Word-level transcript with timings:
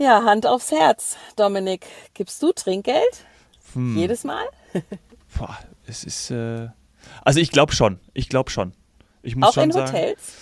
Ja, 0.00 0.24
Hand 0.24 0.46
aufs 0.46 0.72
Herz, 0.72 1.18
Dominik. 1.36 1.84
Gibst 2.14 2.42
du 2.42 2.52
Trinkgeld? 2.52 3.26
Hm. 3.74 3.98
Jedes 3.98 4.24
Mal? 4.24 4.46
Boah, 5.38 5.58
es 5.86 6.04
ist. 6.04 6.30
Äh 6.30 6.68
also 7.22 7.38
ich 7.38 7.50
glaube 7.50 7.74
schon. 7.74 8.00
Ich 8.14 8.30
glaube 8.30 8.48
schon. 8.48 8.72
Ich 9.22 9.36
muss 9.36 9.50
Auch 9.50 9.52
schon 9.52 9.64
in 9.64 9.72
sagen, 9.72 9.88
Hotels? 9.88 10.34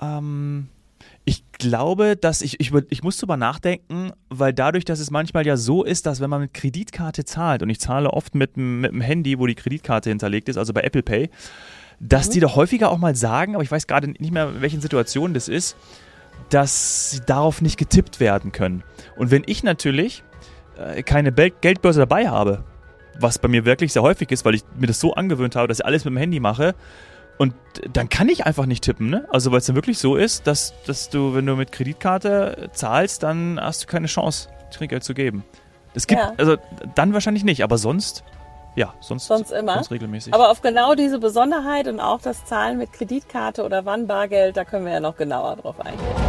Ähm, 0.00 0.68
ich 1.24 1.42
glaube, 1.54 2.16
dass 2.16 2.40
ich, 2.40 2.60
ich, 2.60 2.72
ich 2.90 3.02
muss 3.02 3.16
drüber 3.16 3.36
nachdenken, 3.36 4.12
weil 4.28 4.52
dadurch, 4.52 4.84
dass 4.84 5.00
es 5.00 5.10
manchmal 5.10 5.44
ja 5.44 5.56
so 5.56 5.82
ist, 5.82 6.06
dass 6.06 6.20
wenn 6.20 6.30
man 6.30 6.42
mit 6.42 6.54
Kreditkarte 6.54 7.24
zahlt, 7.24 7.64
und 7.64 7.70
ich 7.70 7.80
zahle 7.80 8.12
oft 8.12 8.36
mit, 8.36 8.56
mit 8.56 8.92
dem 8.92 9.00
Handy, 9.00 9.40
wo 9.40 9.48
die 9.48 9.56
Kreditkarte 9.56 10.08
hinterlegt 10.08 10.48
ist, 10.48 10.56
also 10.56 10.72
bei 10.72 10.82
Apple 10.82 11.02
Pay, 11.02 11.30
dass 11.98 12.28
mhm. 12.28 12.32
die 12.32 12.40
doch 12.40 12.54
häufiger 12.54 12.92
auch 12.92 12.98
mal 12.98 13.16
sagen, 13.16 13.56
aber 13.56 13.64
ich 13.64 13.72
weiß 13.72 13.88
gerade 13.88 14.06
nicht 14.06 14.30
mehr, 14.30 14.50
in 14.50 14.60
welchen 14.60 14.80
Situationen 14.80 15.34
das 15.34 15.48
ist, 15.48 15.74
dass 16.50 17.10
sie 17.10 17.20
darauf 17.20 17.60
nicht 17.60 17.78
getippt 17.78 18.20
werden 18.20 18.52
können. 18.52 18.84
Und 19.16 19.30
wenn 19.30 19.42
ich 19.46 19.62
natürlich 19.62 20.22
äh, 20.78 21.02
keine 21.02 21.32
Be 21.32 21.50
Geldbörse 21.50 22.00
dabei 22.00 22.28
habe, 22.28 22.64
was 23.18 23.38
bei 23.38 23.48
mir 23.48 23.64
wirklich 23.64 23.92
sehr 23.92 24.02
häufig 24.02 24.30
ist, 24.30 24.44
weil 24.44 24.54
ich 24.54 24.62
mir 24.78 24.86
das 24.86 25.00
so 25.00 25.14
angewöhnt 25.14 25.56
habe, 25.56 25.68
dass 25.68 25.80
ich 25.80 25.86
alles 25.86 26.04
mit 26.04 26.12
dem 26.12 26.18
Handy 26.18 26.40
mache, 26.40 26.74
und 27.38 27.54
dann 27.92 28.08
kann 28.08 28.28
ich 28.28 28.44
einfach 28.46 28.66
nicht 28.66 28.82
tippen, 28.82 29.10
ne? 29.10 29.26
Also 29.30 29.52
weil 29.52 29.58
es 29.58 29.66
dann 29.66 29.76
wirklich 29.76 29.98
so 29.98 30.16
ist, 30.16 30.46
dass, 30.46 30.74
dass 30.86 31.08
du, 31.08 31.34
wenn 31.34 31.46
du 31.46 31.54
mit 31.54 31.70
Kreditkarte 31.70 32.68
zahlst, 32.72 33.22
dann 33.22 33.60
hast 33.60 33.84
du 33.84 33.86
keine 33.86 34.08
Chance, 34.08 34.48
Trinkgeld 34.72 35.04
zu 35.04 35.14
geben. 35.14 35.44
Das 35.94 36.06
gibt, 36.06 36.20
ja. 36.20 36.32
also 36.36 36.56
dann 36.96 37.14
wahrscheinlich 37.14 37.44
nicht, 37.44 37.62
aber 37.62 37.78
sonst, 37.78 38.24
ja, 38.74 38.92
sonst, 39.00 39.26
sonst 39.26 39.52
immer. 39.52 39.74
Sonst 39.74 39.92
regelmäßig. 39.92 40.34
Aber 40.34 40.50
auf 40.50 40.60
genau 40.62 40.94
diese 40.94 41.18
Besonderheit 41.20 41.86
und 41.86 42.00
auch 42.00 42.20
das 42.20 42.44
Zahlen 42.44 42.76
mit 42.76 42.92
Kreditkarte 42.92 43.64
oder 43.64 43.84
wann 43.84 44.06
Bargeld, 44.06 44.56
da 44.56 44.64
können 44.64 44.84
wir 44.84 44.92
ja 44.92 45.00
noch 45.00 45.16
genauer 45.16 45.56
drauf 45.56 45.80
eingehen. 45.80 46.27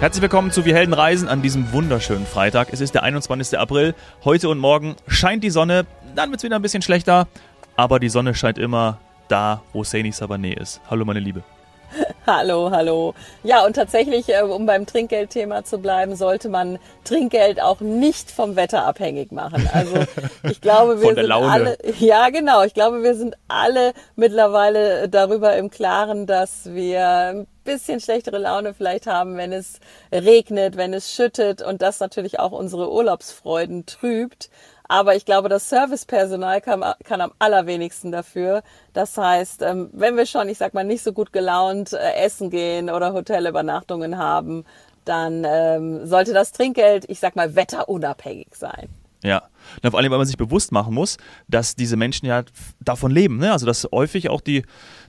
Herzlich 0.00 0.22
willkommen 0.22 0.52
zu 0.52 0.64
Wir 0.64 0.76
Helden 0.76 0.94
Reisen 0.94 1.28
an 1.28 1.42
diesem 1.42 1.72
wunderschönen 1.72 2.24
Freitag. 2.24 2.68
Es 2.72 2.80
ist 2.80 2.94
der 2.94 3.02
21. 3.02 3.58
April. 3.58 3.96
Heute 4.24 4.48
und 4.48 4.58
morgen 4.58 4.94
scheint 5.08 5.42
die 5.42 5.50
Sonne. 5.50 5.86
Dann 6.14 6.30
wird 6.30 6.38
es 6.38 6.44
wieder 6.44 6.54
ein 6.54 6.62
bisschen 6.62 6.82
schlechter. 6.82 7.26
Aber 7.74 7.98
die 7.98 8.08
Sonne 8.08 8.36
scheint 8.36 8.58
immer 8.58 9.00
da, 9.26 9.60
wo 9.72 9.82
Saini 9.82 10.10
Sabané 10.10 10.56
ist. 10.56 10.80
Hallo, 10.88 11.04
meine 11.04 11.18
Liebe. 11.18 11.42
Hallo, 12.26 12.70
hallo. 12.70 13.14
Ja, 13.42 13.64
und 13.64 13.74
tatsächlich, 13.74 14.28
äh, 14.28 14.42
um 14.42 14.66
beim 14.66 14.84
Trinkgeldthema 14.84 15.64
zu 15.64 15.78
bleiben, 15.78 16.14
sollte 16.14 16.50
man 16.50 16.78
Trinkgeld 17.04 17.60
auch 17.60 17.80
nicht 17.80 18.30
vom 18.30 18.54
Wetter 18.54 18.84
abhängig 18.84 19.32
machen. 19.32 19.68
Also 19.72 19.96
ich 20.42 20.60
glaube, 20.60 21.00
wir 21.00 21.14
sind 21.14 21.26
Laune. 21.26 21.50
alle, 21.50 21.78
ja 21.98 22.28
genau, 22.28 22.62
ich 22.62 22.74
glaube, 22.74 23.02
wir 23.02 23.14
sind 23.14 23.34
alle 23.48 23.94
mittlerweile 24.14 25.08
darüber 25.08 25.56
im 25.56 25.70
Klaren, 25.70 26.26
dass 26.26 26.66
wir 26.66 27.08
ein 27.08 27.46
bisschen 27.68 28.00
schlechtere 28.00 28.38
Laune 28.38 28.72
vielleicht 28.72 29.06
haben, 29.06 29.36
wenn 29.36 29.52
es 29.52 29.78
regnet, 30.10 30.78
wenn 30.78 30.94
es 30.94 31.12
schüttet 31.12 31.60
und 31.60 31.82
das 31.82 32.00
natürlich 32.00 32.40
auch 32.40 32.52
unsere 32.52 32.90
Urlaubsfreuden 32.90 33.84
trübt. 33.84 34.48
Aber 34.88 35.14
ich 35.14 35.26
glaube, 35.26 35.50
das 35.50 35.68
Servicepersonal 35.68 36.62
kann, 36.62 36.82
kann 37.04 37.20
am 37.20 37.32
allerwenigsten 37.38 38.10
dafür. 38.10 38.62
Das 38.94 39.18
heißt, 39.18 39.60
ähm, 39.60 39.90
wenn 39.92 40.16
wir 40.16 40.24
schon, 40.24 40.48
ich 40.48 40.56
sag 40.56 40.72
mal, 40.72 40.82
nicht 40.84 41.04
so 41.04 41.12
gut 41.12 41.30
gelaunt 41.30 41.92
äh, 41.92 42.14
essen 42.14 42.48
gehen 42.48 42.88
oder 42.88 43.12
Hotelübernachtungen 43.12 44.16
haben, 44.16 44.64
dann 45.04 45.44
ähm, 45.46 46.06
sollte 46.06 46.32
das 46.32 46.52
Trinkgeld, 46.52 47.04
ich 47.08 47.20
sag 47.20 47.36
mal, 47.36 47.54
wetterunabhängig 47.54 48.54
sein. 48.54 48.88
Ja, 49.22 49.42
und 49.82 49.90
vor 49.90 49.98
allem, 49.98 50.10
weil 50.10 50.18
man 50.18 50.26
sich 50.26 50.36
bewusst 50.36 50.72
machen 50.72 50.94
muss, 50.94 51.16
dass 51.48 51.76
diese 51.76 51.96
Menschen 51.96 52.26
ja 52.26 52.44
davon 52.80 53.10
leben. 53.10 53.38
Ne? 53.38 53.52
Also, 53.52 53.66
dass 53.66 53.88
häufig 53.92 54.28
auch 54.28 54.40
die, 54.40 54.62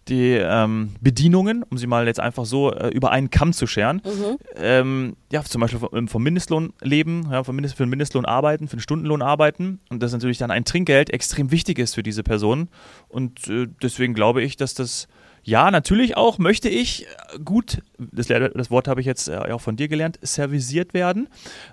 die 0.07 0.33
ähm, 0.33 0.91
Bedienungen, 1.01 1.63
um 1.63 1.77
sie 1.77 1.87
mal 1.87 2.07
jetzt 2.07 2.19
einfach 2.19 2.45
so 2.45 2.71
äh, 2.71 2.89
über 2.89 3.11
einen 3.11 3.29
Kamm 3.29 3.53
zu 3.53 3.67
scheren, 3.67 4.01
mhm. 4.03 4.37
ähm, 4.57 5.15
ja, 5.31 5.43
zum 5.43 5.61
Beispiel 5.61 5.79
vom, 5.79 6.07
vom 6.07 6.23
Mindestlohn 6.23 6.73
leben, 6.81 7.27
ja, 7.31 7.43
vom 7.43 7.55
Mindest, 7.55 7.75
für 7.75 7.83
den 7.83 7.89
Mindestlohn 7.89 8.25
arbeiten, 8.25 8.67
für 8.67 8.77
den 8.77 8.81
Stundenlohn 8.81 9.21
arbeiten 9.21 9.79
und 9.89 10.01
dass 10.01 10.11
natürlich 10.11 10.37
dann 10.37 10.51
ein 10.51 10.65
Trinkgeld 10.65 11.09
extrem 11.11 11.51
wichtig 11.51 11.79
ist 11.79 11.95
für 11.95 12.03
diese 12.03 12.23
Personen. 12.23 12.69
Und 13.07 13.47
äh, 13.47 13.67
deswegen 13.81 14.13
glaube 14.13 14.41
ich, 14.41 14.57
dass 14.57 14.73
das 14.73 15.07
ja, 15.43 15.71
natürlich 15.71 16.17
auch 16.17 16.37
möchte 16.37 16.69
ich 16.69 17.07
gut, 17.43 17.81
das, 17.97 18.27
das 18.27 18.71
Wort 18.71 18.87
habe 18.87 19.01
ich 19.01 19.07
jetzt 19.07 19.29
äh, 19.29 19.37
auch 19.37 19.61
von 19.61 19.75
dir 19.75 19.87
gelernt, 19.87 20.19
servisiert 20.21 20.93
werden. 20.93 21.29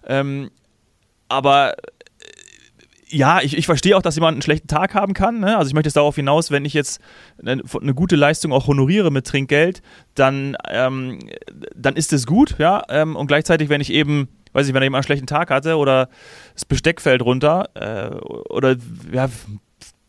Ähm, 0.06 0.50
aber 1.28 1.74
ja, 3.08 3.40
ich, 3.40 3.56
ich 3.56 3.66
verstehe 3.66 3.96
auch, 3.96 4.02
dass 4.02 4.16
jemand 4.16 4.34
einen 4.34 4.42
schlechten 4.42 4.68
Tag 4.68 4.94
haben 4.94 5.14
kann. 5.14 5.40
Ne? 5.40 5.56
Also 5.56 5.68
ich 5.68 5.74
möchte 5.74 5.88
es 5.88 5.94
darauf 5.94 6.16
hinaus, 6.16 6.50
wenn 6.50 6.64
ich 6.64 6.74
jetzt 6.74 7.00
eine, 7.40 7.62
eine, 7.80 7.94
gute 7.94 8.16
Leistung 8.16 8.52
auch 8.52 8.66
honoriere 8.66 9.10
mit 9.10 9.26
Trinkgeld, 9.26 9.80
dann, 10.14 10.56
ähm, 10.68 11.20
dann 11.74 11.94
ist 11.96 12.12
es 12.12 12.26
gut, 12.26 12.56
ja. 12.58 12.82
Ähm, 12.88 13.14
und 13.14 13.28
gleichzeitig, 13.28 13.68
wenn 13.68 13.80
ich 13.80 13.92
eben, 13.92 14.28
weiß 14.52 14.66
ich, 14.66 14.74
wenn 14.74 14.82
jemand 14.82 15.04
einen 15.04 15.06
schlechten 15.06 15.26
Tag 15.26 15.50
hatte 15.50 15.76
oder 15.76 16.08
das 16.54 16.64
Besteck 16.64 17.00
fällt 17.00 17.22
runter 17.22 17.68
äh, 17.74 18.14
oder 18.50 18.76
ja, 19.12 19.28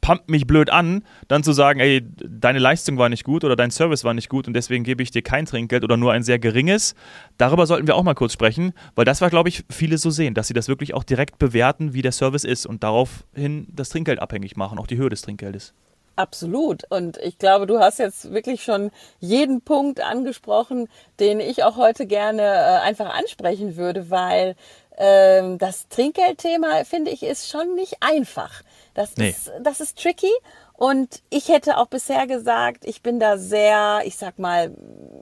pumpt 0.08 0.30
mich 0.30 0.48
blöd 0.48 0.70
an, 0.70 1.04
dann 1.28 1.44
zu 1.44 1.52
sagen, 1.52 1.82
ey, 1.82 2.02
deine 2.02 2.60
Leistung 2.60 2.98
war 2.98 3.10
nicht 3.10 3.26
gut 3.26 3.44
oder 3.44 3.58
dein 3.58 3.72
Service 3.72 4.06
war 4.06 4.14
nicht 4.14 4.30
gut 4.30 4.48
und 4.48 4.54
deswegen 4.54 4.86
gebe 4.86 5.04
ich 5.04 5.12
dir 5.12 5.22
kein 5.22 5.46
Trinkgeld 5.46 5.84
oder 5.84 5.98
nur 5.98 6.14
ein 6.14 6.24
sehr 6.24 6.40
geringes. 6.40 6.96
Darüber 7.38 7.68
sollten 7.68 7.88
wir 7.88 7.96
auch 7.98 8.04
mal 8.04 8.14
kurz 8.14 8.32
sprechen, 8.32 8.72
weil 8.96 9.04
das 9.04 9.20
war, 9.20 9.30
glaube 9.30 9.50
ich, 9.50 9.66
viele 9.70 9.98
so 9.98 10.10
sehen, 10.10 10.34
dass 10.34 10.48
sie 10.48 10.54
das 10.54 10.70
wirklich 10.70 10.94
auch 10.94 11.04
direkt 11.04 11.40
bewerten, 11.40 11.94
wie 11.94 12.02
der 12.02 12.14
Service 12.14 12.46
ist 12.46 12.66
und 12.66 12.84
daraufhin 12.84 13.68
das 13.70 13.90
Trinkgeld 13.90 14.20
abhängig 14.20 14.56
machen, 14.56 14.80
auch 14.80 14.88
die 14.88 14.96
Höhe 14.96 15.10
des 15.10 15.24
Trinkgeldes. 15.24 15.74
Absolut. 16.16 16.90
Und 16.90 17.18
ich 17.18 17.38
glaube, 17.38 17.68
du 17.68 17.80
hast 17.80 18.00
jetzt 18.00 18.32
wirklich 18.32 18.64
schon 18.64 18.92
jeden 19.20 19.60
Punkt 19.60 20.00
angesprochen, 20.00 20.88
den 21.20 21.42
ich 21.42 21.66
auch 21.66 21.76
heute 21.76 22.08
gerne 22.08 22.44
äh, 22.44 22.80
einfach 22.80 23.14
ansprechen 23.14 23.76
würde, 23.76 24.10
weil 24.10 24.56
ähm, 24.98 25.58
das 25.58 25.90
Trinkgeldthema, 25.90 26.86
finde 26.86 27.12
ich, 27.12 27.24
ist 27.24 27.50
schon 27.50 27.76
nicht 27.76 27.98
einfach. 28.00 28.64
Das, 28.98 29.16
nee. 29.16 29.30
ist, 29.30 29.52
das 29.62 29.80
ist 29.80 30.02
tricky. 30.02 30.32
Und 30.74 31.22
ich 31.30 31.50
hätte 31.50 31.78
auch 31.78 31.86
bisher 31.86 32.26
gesagt, 32.26 32.84
ich 32.84 33.04
bin 33.04 33.20
da 33.20 33.38
sehr, 33.38 34.02
ich 34.06 34.18
sag 34.18 34.40
mal, 34.40 34.76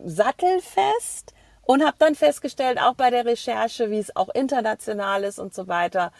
sattelfest 0.05 1.33
und 1.63 1.83
habe 1.83 1.97
dann 1.99 2.15
festgestellt, 2.15 2.79
auch 2.79 2.95
bei 2.95 3.09
der 3.09 3.25
Recherche, 3.25 3.91
wie 3.91 3.99
es 3.99 4.15
auch 4.15 4.29
international 4.33 5.25
ist 5.25 5.39
und 5.39 5.53
so 5.53 5.67
weiter, 5.67 6.13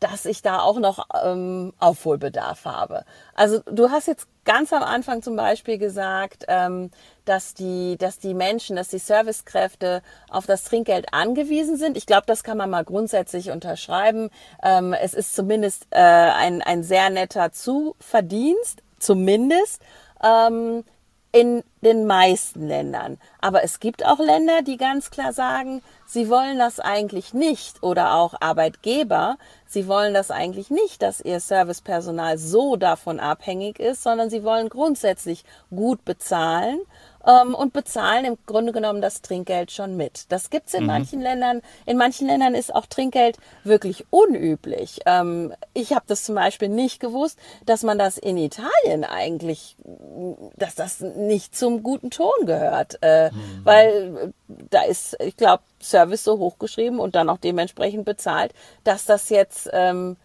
dass 0.00 0.24
ich 0.24 0.42
da 0.42 0.60
auch 0.60 0.78
noch 0.78 1.06
ähm, 1.22 1.72
Aufholbedarf 1.78 2.64
habe. 2.64 3.04
Also 3.34 3.60
du 3.66 3.90
hast 3.90 4.08
jetzt 4.08 4.26
ganz 4.44 4.72
am 4.72 4.82
Anfang 4.82 5.22
zum 5.22 5.36
Beispiel 5.36 5.78
gesagt, 5.78 6.46
ähm, 6.48 6.90
dass 7.26 7.54
die, 7.54 7.96
dass 7.98 8.18
die 8.18 8.34
Menschen, 8.34 8.76
dass 8.76 8.88
die 8.88 8.98
Servicekräfte 8.98 10.02
auf 10.30 10.46
das 10.46 10.64
Trinkgeld 10.64 11.12
angewiesen 11.12 11.76
sind. 11.76 11.96
Ich 11.96 12.06
glaube, 12.06 12.24
das 12.26 12.42
kann 12.42 12.56
man 12.56 12.70
mal 12.70 12.84
grundsätzlich 12.84 13.50
unterschreiben. 13.50 14.30
Ähm, 14.62 14.94
es 14.94 15.14
ist 15.14 15.36
zumindest 15.36 15.86
äh, 15.90 15.98
ein, 15.98 16.62
ein 16.62 16.82
sehr 16.82 17.10
netter 17.10 17.52
Zuverdienst, 17.52 18.82
zumindest. 18.98 19.82
Ähm, 20.22 20.84
in 21.32 21.62
den 21.82 22.06
meisten 22.06 22.66
Ländern. 22.66 23.18
Aber 23.40 23.62
es 23.62 23.78
gibt 23.78 24.04
auch 24.04 24.18
Länder, 24.18 24.62
die 24.62 24.76
ganz 24.76 25.10
klar 25.10 25.32
sagen, 25.32 25.82
sie 26.06 26.28
wollen 26.28 26.58
das 26.58 26.80
eigentlich 26.80 27.32
nicht 27.32 27.82
oder 27.82 28.14
auch 28.14 28.34
Arbeitgeber, 28.40 29.36
sie 29.66 29.86
wollen 29.86 30.12
das 30.12 30.30
eigentlich 30.30 30.70
nicht, 30.70 31.02
dass 31.02 31.20
ihr 31.20 31.38
Servicepersonal 31.38 32.36
so 32.36 32.76
davon 32.76 33.20
abhängig 33.20 33.78
ist, 33.78 34.02
sondern 34.02 34.28
sie 34.28 34.42
wollen 34.42 34.68
grundsätzlich 34.68 35.44
gut 35.70 36.04
bezahlen 36.04 36.80
ähm, 37.26 37.54
und 37.54 37.72
bezahlen 37.72 38.24
im 38.24 38.38
Grunde 38.46 38.72
genommen 38.72 39.00
das 39.00 39.22
Trinkgeld 39.22 39.70
schon 39.70 39.96
mit. 39.96 40.30
Das 40.30 40.50
gibt's 40.50 40.74
in 40.74 40.82
mhm. 40.82 40.86
manchen 40.86 41.20
Ländern. 41.20 41.62
In 41.86 41.96
manchen 41.96 42.26
Ländern 42.26 42.54
ist 42.54 42.74
auch 42.74 42.86
Trinkgeld 42.86 43.38
wirklich 43.64 44.06
unüblich. 44.10 45.00
Ähm, 45.06 45.52
ich 45.74 45.92
habe 45.92 46.04
das 46.06 46.24
zum 46.24 46.34
Beispiel 46.34 46.68
nicht 46.68 47.00
gewusst, 47.00 47.38
dass 47.66 47.82
man 47.82 47.98
das 47.98 48.18
in 48.18 48.36
Italien 48.36 49.04
eigentlich, 49.04 49.76
dass 50.56 50.74
das 50.74 51.00
nicht 51.00 51.56
zum 51.56 51.82
guten 51.82 52.10
Ton 52.10 52.46
gehört, 52.46 52.98
äh, 53.02 53.30
mhm. 53.30 53.60
weil 53.64 54.32
da 54.48 54.82
ist, 54.82 55.16
ich 55.20 55.36
glaube, 55.36 55.62
Service 55.82 56.24
so 56.24 56.38
hochgeschrieben 56.38 56.98
und 56.98 57.14
dann 57.14 57.28
auch 57.28 57.38
dementsprechend 57.38 58.04
bezahlt, 58.04 58.52
dass 58.84 59.06
das 59.06 59.28
jetzt 59.28 59.68
ähm, 59.72 60.16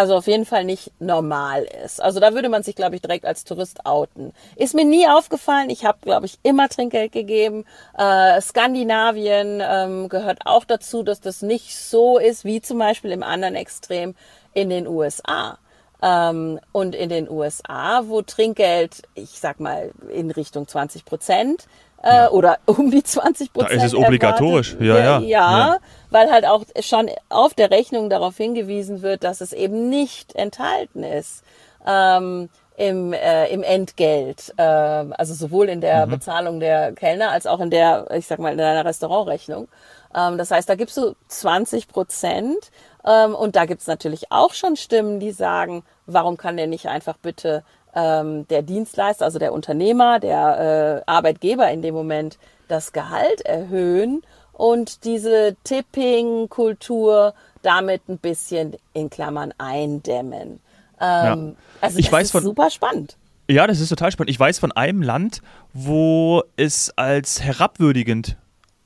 also 0.00 0.16
auf 0.16 0.26
jeden 0.26 0.46
Fall 0.46 0.64
nicht 0.64 0.92
normal 0.98 1.68
ist. 1.84 2.00
Also 2.00 2.20
da 2.20 2.32
würde 2.32 2.48
man 2.48 2.62
sich, 2.62 2.74
glaube 2.74 2.94
ich, 2.94 3.02
direkt 3.02 3.26
als 3.26 3.44
Tourist 3.44 3.84
outen. 3.84 4.32
Ist 4.56 4.74
mir 4.74 4.86
nie 4.86 5.06
aufgefallen. 5.06 5.68
Ich 5.68 5.84
habe, 5.84 5.98
glaube 6.00 6.24
ich, 6.24 6.38
immer 6.42 6.70
Trinkgeld 6.70 7.12
gegeben. 7.12 7.66
Äh, 7.98 8.40
Skandinavien 8.40 9.60
ähm, 9.62 10.08
gehört 10.08 10.38
auch 10.46 10.64
dazu, 10.64 11.02
dass 11.02 11.20
das 11.20 11.42
nicht 11.42 11.76
so 11.76 12.16
ist 12.16 12.46
wie 12.46 12.62
zum 12.62 12.78
Beispiel 12.78 13.10
im 13.10 13.22
anderen 13.22 13.56
Extrem 13.56 14.14
in 14.54 14.70
den 14.70 14.86
USA. 14.86 15.58
Ähm, 16.00 16.60
und 16.72 16.94
in 16.94 17.10
den 17.10 17.28
USA, 17.28 18.04
wo 18.06 18.22
Trinkgeld, 18.22 19.02
ich 19.14 19.38
sag 19.38 19.60
mal, 19.60 19.90
in 20.10 20.30
Richtung 20.30 20.66
20 20.66 21.04
Prozent 21.04 21.66
äh, 22.02 22.26
oder 22.28 22.58
um 22.66 22.90
die 22.90 23.02
20 23.02 23.52
Prozent. 23.52 23.72
Da 23.72 23.76
ist 23.76 23.92
es 23.92 23.94
obligatorisch, 23.94 24.76
ja, 24.80 24.98
ja, 24.98 25.20
ja, 25.20 25.20
ja. 25.20 25.76
weil 26.10 26.30
halt 26.30 26.46
auch 26.46 26.64
schon 26.80 27.10
auf 27.28 27.54
der 27.54 27.70
Rechnung 27.70 28.10
darauf 28.10 28.36
hingewiesen 28.36 29.02
wird, 29.02 29.24
dass 29.24 29.40
es 29.40 29.52
eben 29.52 29.88
nicht 29.88 30.34
enthalten 30.34 31.02
ist. 31.02 31.44
Ähm, 31.86 32.48
im, 32.76 33.12
äh, 33.12 33.46
im 33.48 33.62
Entgelt, 33.62 34.54
äh, 34.56 34.62
also 34.62 35.34
sowohl 35.34 35.68
in 35.68 35.82
der 35.82 36.06
mhm. 36.06 36.12
Bezahlung 36.12 36.60
der 36.60 36.92
Kellner 36.92 37.30
als 37.30 37.46
auch 37.46 37.60
in 37.60 37.68
der, 37.68 38.06
ich 38.14 38.26
sag 38.26 38.38
mal, 38.38 38.52
in 38.52 38.58
deiner 38.58 38.86
Restaurantrechnung. 38.86 39.68
Ähm, 40.16 40.38
das 40.38 40.50
heißt, 40.50 40.66
da 40.66 40.76
gibst 40.76 40.96
du 40.96 41.14
20 41.28 41.88
Prozent 41.88 42.70
ähm, 43.04 43.34
und 43.34 43.54
da 43.54 43.66
gibt's 43.66 43.86
natürlich 43.86 44.32
auch 44.32 44.54
schon 44.54 44.76
Stimmen, 44.76 45.20
die 45.20 45.32
sagen, 45.32 45.82
warum 46.06 46.38
kann 46.38 46.56
der 46.56 46.68
nicht 46.68 46.86
einfach 46.86 47.18
bitte 47.18 47.64
ähm, 47.94 48.46
der 48.48 48.62
Dienstleister, 48.62 49.24
also 49.24 49.38
der 49.38 49.52
Unternehmer, 49.52 50.20
der 50.20 51.02
äh, 51.06 51.10
Arbeitgeber 51.10 51.70
in 51.70 51.82
dem 51.82 51.94
Moment 51.94 52.38
das 52.68 52.92
Gehalt 52.92 53.40
erhöhen 53.42 54.22
und 54.52 55.04
diese 55.04 55.56
Tipping-Kultur 55.64 57.34
damit 57.62 58.08
ein 58.08 58.18
bisschen 58.18 58.76
in 58.92 59.10
Klammern 59.10 59.52
eindämmen. 59.58 60.60
Ähm, 61.00 61.00
ja. 61.00 61.36
Also 61.80 61.98
ich 61.98 62.06
das 62.06 62.12
weiß 62.12 62.26
ist 62.26 62.32
von, 62.32 62.42
super 62.42 62.70
spannend. 62.70 63.16
Ja, 63.48 63.66
das 63.66 63.80
ist 63.80 63.88
total 63.88 64.12
spannend. 64.12 64.30
Ich 64.30 64.38
weiß 64.38 64.58
von 64.58 64.72
einem 64.72 65.02
Land, 65.02 65.42
wo 65.72 66.42
es 66.56 66.92
als 66.96 67.42
herabwürdigend 67.42 68.36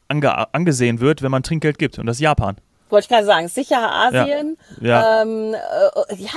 ange 0.08 0.54
angesehen 0.54 1.00
wird, 1.00 1.22
wenn 1.22 1.30
man 1.30 1.42
Trinkgeld 1.42 1.78
gibt. 1.78 1.98
Und 1.98 2.06
das 2.06 2.16
ist 2.16 2.20
Japan. 2.20 2.56
Wollte 2.88 3.04
ich 3.04 3.08
gerade 3.08 3.26
sagen. 3.26 3.48
Sicher 3.48 3.92
Asien. 3.92 4.56
Ja. 4.80 4.88
ja. 4.88 5.22
Ähm, 5.22 5.54
äh, 5.54 6.14
ja. 6.16 6.30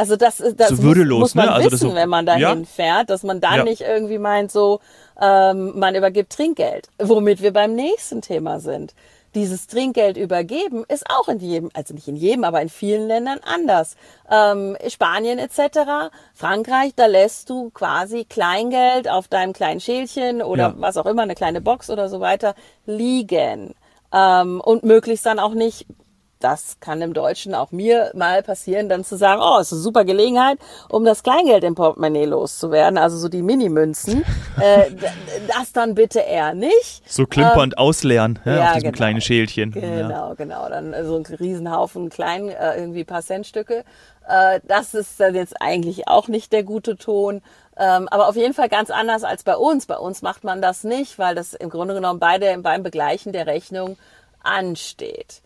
Also 0.00 0.16
das, 0.16 0.42
das 0.56 0.70
so 0.70 0.82
würdelos, 0.82 1.20
muss, 1.20 1.34
muss 1.34 1.34
man 1.34 1.44
ne? 1.44 1.52
also 1.52 1.72
wissen, 1.72 1.90
so, 1.90 1.94
wenn 1.94 2.08
man 2.08 2.24
dahin 2.24 2.40
ja? 2.40 2.56
fährt, 2.64 3.10
dass 3.10 3.22
man 3.22 3.42
dann 3.42 3.56
ja. 3.56 3.64
nicht 3.64 3.82
irgendwie 3.82 4.16
meint, 4.16 4.50
so 4.50 4.80
ähm, 5.20 5.78
man 5.78 5.94
übergibt 5.94 6.32
Trinkgeld, 6.32 6.88
womit 6.98 7.42
wir 7.42 7.52
beim 7.52 7.74
nächsten 7.74 8.22
Thema 8.22 8.60
sind 8.60 8.94
dieses 9.34 9.66
Trinkgeld 9.66 10.16
übergeben, 10.16 10.84
ist 10.88 11.04
auch 11.10 11.28
in 11.28 11.38
jedem, 11.38 11.70
also 11.74 11.92
nicht 11.92 12.08
in 12.08 12.16
jedem, 12.16 12.44
aber 12.44 12.62
in 12.62 12.70
vielen 12.70 13.08
Ländern 13.08 13.40
anders. 13.44 13.94
Ähm, 14.30 14.76
Spanien 14.88 15.38
etc., 15.38 16.10
Frankreich, 16.32 16.94
da 16.96 17.04
lässt 17.04 17.50
du 17.50 17.68
quasi 17.70 18.24
Kleingeld 18.24 19.06
auf 19.06 19.28
deinem 19.28 19.52
kleinen 19.52 19.80
Schälchen 19.80 20.40
oder 20.40 20.68
ja. 20.68 20.74
was 20.78 20.96
auch 20.96 21.06
immer, 21.06 21.22
eine 21.22 21.34
kleine 21.34 21.60
Box 21.60 21.90
oder 21.90 22.08
so 22.08 22.20
weiter, 22.20 22.54
liegen. 22.86 23.74
Ähm, 24.12 24.62
und 24.62 24.82
möglichst 24.82 25.26
dann 25.26 25.38
auch 25.38 25.54
nicht 25.54 25.86
das 26.40 26.78
kann 26.80 27.00
im 27.02 27.14
Deutschen 27.14 27.54
auch 27.54 27.70
mir 27.70 28.10
mal 28.14 28.42
passieren, 28.42 28.88
dann 28.88 29.04
zu 29.04 29.16
sagen, 29.16 29.40
oh, 29.44 29.60
ist 29.60 29.72
eine 29.72 29.80
super 29.80 30.04
Gelegenheit, 30.04 30.58
um 30.88 31.04
das 31.04 31.22
Kleingeld 31.22 31.64
im 31.64 31.74
Portemonnaie 31.74 32.24
loszuwerden, 32.24 32.98
also 32.98 33.16
so 33.18 33.28
die 33.28 33.42
Minimünzen. 33.42 34.24
äh, 34.60 34.90
das 35.48 35.72
dann 35.72 35.94
bitte 35.94 36.20
eher 36.20 36.54
nicht. 36.54 37.02
So 37.06 37.26
klimpernd 37.26 37.74
ähm, 37.76 37.78
ausleeren 37.78 38.38
ja, 38.44 38.54
ja, 38.54 38.62
auf 38.64 38.72
diesem 38.72 38.88
genau, 38.88 38.96
kleinen 38.96 39.20
Schälchen. 39.20 39.70
Genau, 39.72 40.28
ja. 40.28 40.34
genau. 40.34 40.68
Dann 40.68 40.94
so 41.04 41.16
ein 41.16 41.26
Riesenhaufen 41.26 42.08
klein, 42.08 42.48
äh, 42.48 42.76
irgendwie 42.76 43.04
paar 43.04 43.22
Centstücke. 43.22 43.84
Äh, 44.28 44.60
das 44.64 44.94
ist 44.94 45.20
dann 45.20 45.34
jetzt 45.34 45.60
eigentlich 45.60 46.08
auch 46.08 46.28
nicht 46.28 46.52
der 46.52 46.62
gute 46.62 46.96
Ton. 46.96 47.42
Ähm, 47.76 48.08
aber 48.08 48.28
auf 48.28 48.36
jeden 48.36 48.54
Fall 48.54 48.68
ganz 48.68 48.90
anders 48.90 49.24
als 49.24 49.42
bei 49.42 49.56
uns. 49.56 49.86
Bei 49.86 49.96
uns 49.96 50.22
macht 50.22 50.44
man 50.44 50.60
das 50.62 50.84
nicht, 50.84 51.18
weil 51.18 51.34
das 51.34 51.54
im 51.54 51.70
Grunde 51.70 51.94
genommen 51.94 52.20
beide 52.20 52.56
beim 52.58 52.82
Begleichen 52.82 53.32
der 53.32 53.46
Rechnung 53.46 53.96
ansteht. 54.42 55.42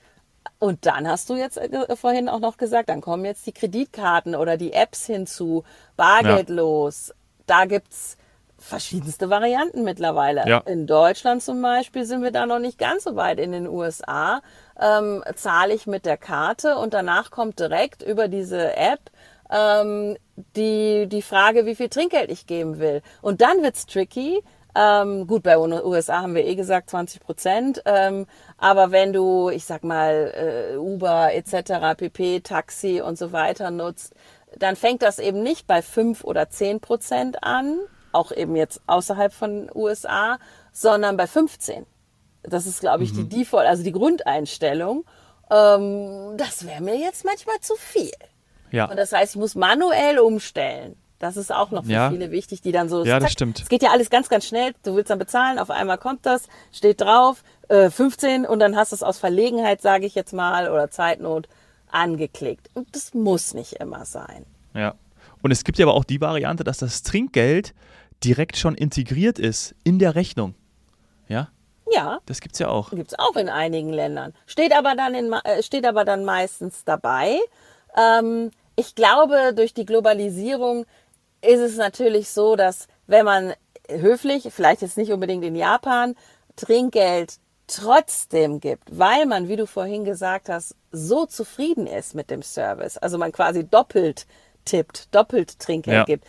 Und 0.59 0.87
dann 0.87 1.09
hast 1.09 1.31
du 1.31 1.35
jetzt 1.35 1.59
äh, 1.59 1.97
vorhin 1.97 2.29
auch 2.29 2.41
noch 2.41 2.57
gesagt, 2.57 2.89
dann 2.89 3.01
kommen 3.01 3.25
jetzt 3.25 3.47
die 3.47 3.53
Kreditkarten 3.53 4.35
oder 4.35 4.57
die 4.57 4.73
Apps 4.73 5.07
hinzu, 5.07 5.65
bargeldlos. 5.97 7.09
Ja. 7.09 7.15
Da 7.47 7.65
gibt's 7.67 8.17
verschiedenste 8.59 9.29
Varianten 9.29 9.85
mittlerweile. 9.85 10.45
Ja. 10.47 10.59
In 10.61 10.87
Deutschland 10.87 11.43
zum 11.43 11.61
Beispiel 11.61 12.05
sind 12.05 12.23
wir 12.23 12.31
da 12.31 12.47
noch 12.47 12.61
nicht 12.61 12.79
ganz 12.79 13.05
so 13.05 13.15
weit. 13.15 13.39
In 13.39 13.53
den 13.53 13.69
USA 13.69 14.41
ähm, 14.81 15.23
zahle 15.35 15.75
ich 15.75 15.87
mit 15.87 16.07
der 16.07 16.17
Karte 16.17 16.77
und 16.77 16.95
danach 16.95 17.31
kommt 17.31 17.61
direkt 17.61 18.03
über 18.03 18.29
diese 18.29 18.75
App 18.77 19.11
ähm, 19.51 20.17
die, 20.57 21.07
die 21.07 21.23
Frage, 21.23 21.67
wie 21.67 21.75
viel 21.75 21.89
Trinkgeld 21.89 22.31
ich 22.31 22.47
geben 22.47 22.79
will. 22.79 23.03
Und 23.21 23.43
dann 23.43 23.63
wird's 23.63 23.87
tricky, 23.87 24.43
ähm, 24.75 25.27
gut, 25.27 25.43
bei 25.43 25.57
USA 25.59 26.23
haben 26.23 26.35
wir 26.35 26.45
eh 26.45 26.57
gesagt 26.57 26.91
20 26.91 27.21
Prozent. 27.21 27.83
Ähm, 27.85 28.27
aber 28.59 28.91
wenn 28.91 29.13
du, 29.13 29.51
ich 29.51 29.65
sag 29.65 29.85
mal, 29.85 30.73
äh, 30.75 30.77
Uber 30.77 31.33
etc., 31.33 31.97
PP, 31.97 32.41
Taxi 32.41 33.01
und 33.01 33.17
so 33.17 33.33
weiter 33.33 33.71
nutzt, 33.71 34.15
dann 34.59 34.77
fängt 34.77 35.03
das 35.03 35.19
eben 35.19 35.43
nicht 35.43 35.67
bei 35.67 35.83
5 35.83 36.25
oder 36.25 36.49
10 36.49 36.81
Prozent 36.81 37.43
an, 37.43 37.79
auch 38.13 38.33
eben 38.33 38.57
jetzt 38.57 38.81
außerhalb 38.87 39.33
von 39.33 39.71
USA, 39.75 40.39
sondern 40.73 41.17
bei 41.17 41.27
15. 41.27 41.87
Das 42.43 42.67
ist, 42.67 42.81
glaube 42.81 43.05
ich, 43.05 43.13
mhm. 43.13 43.29
die 43.29 43.39
Default, 43.39 43.67
also 43.67 43.83
die 43.83 43.93
Grundeinstellung. 43.93 45.05
Ähm, 45.51 46.37
das 46.37 46.67
wäre 46.67 46.83
mir 46.83 46.97
jetzt 46.97 47.25
manchmal 47.25 47.59
zu 47.61 47.75
viel. 47.77 48.13
Ja. 48.71 48.87
Und 48.87 48.97
das 48.97 49.13
heißt, 49.13 49.35
ich 49.35 49.41
muss 49.41 49.55
manuell 49.55 50.19
umstellen. 50.19 50.97
Das 51.25 51.39
ist 51.39 51.51
auch 51.51 51.71
noch 51.71 51.85
für 51.85 51.91
ja. 51.91 52.11
viele 52.11 52.31
wichtig, 52.31 52.61
die 52.61 52.71
dann 52.71 52.91
so. 52.91 53.03
Ja, 53.03 53.15
das 53.15 53.23
zack, 53.23 53.31
stimmt. 53.31 53.61
Es 53.63 53.69
geht 53.71 53.83
ja 53.83 53.91
alles 53.93 54.11
ganz, 54.11 54.29
ganz 54.29 54.47
schnell. 54.47 54.75
Du 54.83 54.95
willst 54.95 55.09
dann 55.09 55.19
bezahlen, 55.19 55.59
auf 55.59 55.71
einmal 55.71 55.97
kommt 55.97 56.27
das, 56.27 56.49
steht 56.71 57.01
drauf, 57.01 57.43
äh, 57.69 57.89
15 57.89 58.45
und 58.45 58.59
dann 58.59 58.77
hast 58.77 58.93
du 58.93 58.97
es 58.97 59.03
aus 59.03 59.19
Verlegenheit, 59.19 59.81
sage 59.81 60.05
ich 60.05 60.15
jetzt 60.15 60.35
mal, 60.35 60.71
oder 60.71 60.91
Zeitnot 60.91 61.49
angeklickt. 61.91 62.69
Und 62.75 62.95
das 62.95 63.15
muss 63.15 63.55
nicht 63.55 63.73
immer 63.75 64.05
sein. 64.05 64.45
Ja. 64.75 64.97
Und 65.41 65.51
es 65.51 65.65
gibt 65.65 65.79
ja 65.79 65.87
aber 65.87 65.95
auch 65.95 66.05
die 66.05 66.21
Variante, 66.21 66.63
dass 66.63 66.77
das 66.77 67.03
Trinkgeld 67.03 67.73
direkt 68.23 68.59
schon 68.59 68.75
integriert 68.75 69.39
ist 69.39 69.75
in 69.83 69.99
der 69.99 70.15
Rechnung. 70.15 70.55
Ja? 71.27 71.49
Ja. 71.91 72.19
Das 72.27 72.43
gibt's 72.43 72.59
ja 72.59 72.69
auch. 72.69 72.91
Gibt's 72.91 73.19
auch 73.19 73.37
in 73.37 73.49
einigen 73.49 73.95
Ländern. 73.95 74.35
Steht 74.45 74.77
aber 74.77 74.95
dann, 74.95 75.15
in, 75.15 75.33
äh, 75.33 75.63
steht 75.63 75.87
aber 75.87 76.05
dann 76.05 76.27
meistens 76.27 76.85
dabei. 76.85 77.39
Ähm, 77.97 78.51
ich 78.77 78.95
glaube, 78.95 79.53
durch 79.55 79.73
die 79.73 79.87
Globalisierung 79.87 80.87
ist 81.47 81.61
es 81.61 81.77
natürlich 81.77 82.31
so, 82.31 82.57
dass 82.57 82.89
wenn 83.07 83.25
man 83.25 83.55
höflich, 83.89 84.49
vielleicht 84.51 84.83
jetzt 84.83 84.97
nicht 84.97 85.13
unbedingt 85.13 85.45
in 85.45 85.55
Japan, 85.55 86.15
Trinkgeld 86.57 87.39
trotzdem 87.67 88.61
gibt, 88.61 88.99
weil 88.99 89.27
man, 89.27 89.49
wie 89.49 89.57
du 89.57 89.67
vorhin 89.67 90.05
gesagt 90.05 90.49
hast, 90.49 90.77
so 90.93 91.27
zufrieden 91.27 91.87
ist 91.87 92.15
mit 92.15 92.31
dem 92.31 92.43
Service, 92.43 92.99
also 92.99 93.19
man 93.19 93.33
quasi 93.33 93.65
doppelt 93.65 94.27
tippt, 94.65 95.15
doppelt 95.15 95.59
Trinkgeld 95.59 95.97
ja. 95.97 96.05
gibt. 96.05 96.25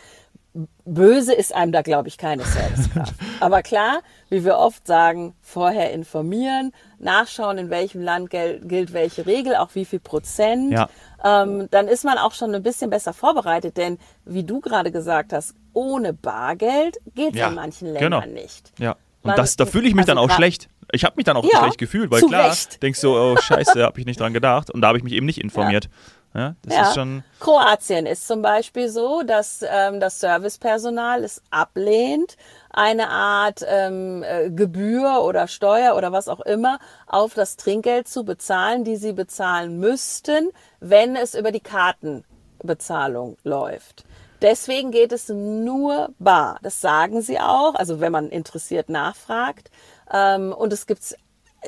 Böse 0.84 1.34
ist 1.34 1.54
einem 1.54 1.72
da, 1.72 1.82
glaube 1.82 2.08
ich, 2.08 2.18
keine 2.18 2.44
Servicekraft. 2.44 3.14
Aber 3.40 3.62
klar, 3.62 4.00
wie 4.30 4.44
wir 4.44 4.56
oft 4.56 4.86
sagen, 4.86 5.34
vorher 5.42 5.92
informieren, 5.92 6.72
nachschauen, 6.98 7.58
in 7.58 7.70
welchem 7.70 8.00
Land 8.00 8.30
gilt 8.30 8.92
welche 8.92 9.26
Regel, 9.26 9.56
auch 9.56 9.74
wie 9.74 9.84
viel 9.84 10.00
Prozent. 10.00 10.72
Ja 10.72 10.88
ähm, 11.26 11.68
dann 11.70 11.88
ist 11.88 12.04
man 12.04 12.18
auch 12.18 12.32
schon 12.32 12.54
ein 12.54 12.62
bisschen 12.62 12.90
besser 12.90 13.12
vorbereitet. 13.12 13.76
Denn 13.76 13.98
wie 14.24 14.44
du 14.44 14.60
gerade 14.60 14.92
gesagt 14.92 15.32
hast, 15.32 15.54
ohne 15.72 16.12
Bargeld 16.12 16.98
geht 17.14 17.34
es 17.34 17.40
ja, 17.40 17.48
in 17.48 17.54
manchen 17.54 17.92
Ländern 17.92 18.22
genau. 18.22 18.40
nicht. 18.40 18.72
Ja. 18.78 18.92
Und 19.22 19.30
man, 19.30 19.36
das, 19.36 19.56
da 19.56 19.66
fühle 19.66 19.88
ich 19.88 19.94
mich 19.94 20.08
also 20.08 20.14
dann 20.14 20.18
auch 20.18 20.30
schlecht. 20.30 20.68
Ich 20.92 21.04
habe 21.04 21.16
mich 21.16 21.24
dann 21.24 21.36
auch 21.36 21.44
ja, 21.44 21.58
schlecht 21.58 21.78
gefühlt, 21.78 22.12
weil 22.12 22.22
klar, 22.22 22.50
Recht. 22.50 22.80
denkst 22.80 23.00
du, 23.00 23.16
oh 23.16 23.36
scheiße, 23.36 23.82
habe 23.82 23.98
ich 23.98 24.06
nicht 24.06 24.20
dran 24.20 24.32
gedacht. 24.32 24.70
Und 24.70 24.82
da 24.82 24.88
habe 24.88 24.98
ich 24.98 25.04
mich 25.04 25.14
eben 25.14 25.26
nicht 25.26 25.40
informiert. 25.40 25.86
Ja. 25.86 25.90
Ja, 26.36 26.54
ja. 26.68 26.90
Ist 26.90 27.22
Kroatien 27.40 28.04
ist 28.04 28.28
zum 28.28 28.42
Beispiel 28.42 28.90
so, 28.90 29.22
dass 29.22 29.64
ähm, 29.66 30.00
das 30.00 30.20
Servicepersonal 30.20 31.24
es 31.24 31.40
ablehnt, 31.50 32.36
eine 32.68 33.08
Art 33.08 33.64
ähm, 33.66 34.22
äh, 34.22 34.50
Gebühr 34.50 35.22
oder 35.22 35.48
Steuer 35.48 35.96
oder 35.96 36.12
was 36.12 36.28
auch 36.28 36.40
immer 36.40 36.78
auf 37.06 37.32
das 37.32 37.56
Trinkgeld 37.56 38.06
zu 38.06 38.24
bezahlen, 38.24 38.84
die 38.84 38.96
sie 38.96 39.14
bezahlen 39.14 39.78
müssten, 39.78 40.50
wenn 40.78 41.16
es 41.16 41.34
über 41.34 41.52
die 41.52 41.60
Kartenbezahlung 41.60 43.38
läuft. 43.42 44.04
Deswegen 44.42 44.90
geht 44.90 45.12
es 45.12 45.30
nur 45.30 46.10
bar. 46.18 46.58
Das 46.62 46.82
sagen 46.82 47.22
sie 47.22 47.40
auch, 47.40 47.74
also 47.76 48.00
wenn 48.00 48.12
man 48.12 48.28
interessiert 48.28 48.90
nachfragt. 48.90 49.70
Ähm, 50.12 50.52
und 50.52 50.74
es 50.74 50.86
gibt 50.86 51.16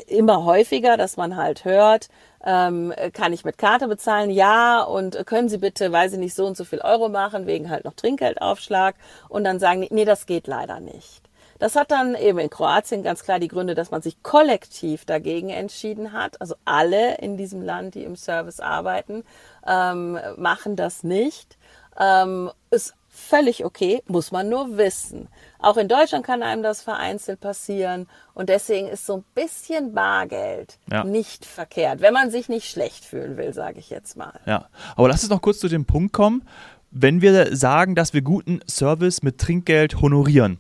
immer 0.07 0.45
häufiger, 0.45 0.99
dass 0.99 1.17
man 1.17 1.37
halt 1.37 1.65
hört, 1.65 2.09
ähm, 2.49 2.95
kann 3.13 3.35
ich 3.35 3.45
mit 3.45 3.59
Karte 3.59 3.89
bezahlen? 3.89 4.31
Ja. 4.31 4.81
Und 4.83 5.27
können 5.27 5.51
Sie 5.51 5.59
bitte, 5.59 5.93
weiß 5.93 6.15
ich 6.15 6.19
nicht, 6.19 6.35
so 6.35 6.47
und 6.47 6.57
so 6.57 6.65
viel 6.65 6.81
Euro 6.81 7.11
machen, 7.11 7.47
wegen 7.47 7.69
halt 7.69 7.85
noch 7.85 7.93
Trinkgeldaufschlag? 7.93 8.95
Und 9.29 9.45
dann 9.45 9.59
sagen 9.59 9.83
die, 9.83 9.89
nee, 9.91 10.07
das 10.07 10.25
geht 10.25 10.47
leider 10.47 10.81
nicht. 10.81 11.29
Das 11.59 11.77
hat 11.77 11.91
dann 11.91 12.15
eben 12.15 12.39
in 12.39 12.49
Kroatien 12.49 13.03
ganz 13.03 13.23
klar 13.23 13.39
die 13.39 13.49
Gründe, 13.49 13.75
dass 13.75 13.91
man 13.91 14.01
sich 14.01 14.23
kollektiv 14.23 15.05
dagegen 15.05 15.51
entschieden 15.51 16.13
hat. 16.13 16.41
Also 16.41 16.55
alle 16.65 17.19
in 17.19 17.37
diesem 17.37 17.63
Land, 17.63 17.97
die 17.97 18.05
im 18.05 18.17
Service 18.17 18.61
arbeiten, 18.61 19.25
ähm, 19.67 20.19
machen 20.37 20.75
das 20.77 21.03
nicht. 21.03 21.59
Ähm, 22.01 22.51
ist 22.71 22.95
völlig 23.19 23.65
okay, 23.65 24.03
muss 24.07 24.33
man 24.33 24.49
nur 24.49 24.77
wissen. 24.77 25.29
Auch 25.59 25.77
in 25.77 25.89
Deutschland 25.89 26.25
kann 26.25 26.43
einem 26.43 26.63
das 26.63 26.83
vereinzelt 26.83 27.41
passieren 27.41 28.07
und 28.35 28.49
deswegen 28.49 28.89
ist 28.89 29.07
so 29.07 29.19
ein 29.19 29.25
bisschen 29.35 29.93
Bargeld 29.93 30.79
ja. 30.91 31.05
nicht 31.05 31.45
verkehrt, 31.45 32.01
wenn 32.01 32.15
man 32.15 32.31
sich 32.31 32.49
nicht 32.49 32.71
schlecht 32.71 33.05
fühlen 33.05 33.37
will, 33.37 33.53
sage 33.53 33.79
ich 33.79 33.91
jetzt 33.91 34.17
mal. 34.17 34.41
Ja, 34.47 34.69
aber 34.97 35.09
lass 35.09 35.23
uns 35.23 35.31
noch 35.31 35.43
kurz 35.43 35.59
zu 35.59 35.69
dem 35.69 35.85
Punkt 35.85 36.13
kommen, 36.13 36.47
wenn 36.91 37.21
wir 37.21 37.55
sagen, 37.55 37.95
dass 37.95 38.15
wir 38.15 38.23
guten 38.23 38.61
Service 38.69 39.23
mit 39.23 39.39
Trinkgeld 39.39 40.01
honorieren 40.01 40.59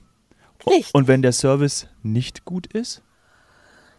Richtig. 0.66 0.94
Und 0.94 1.08
wenn 1.08 1.22
der 1.22 1.32
Service 1.32 1.88
nicht 2.02 2.44
gut 2.44 2.66
ist? 2.66 3.02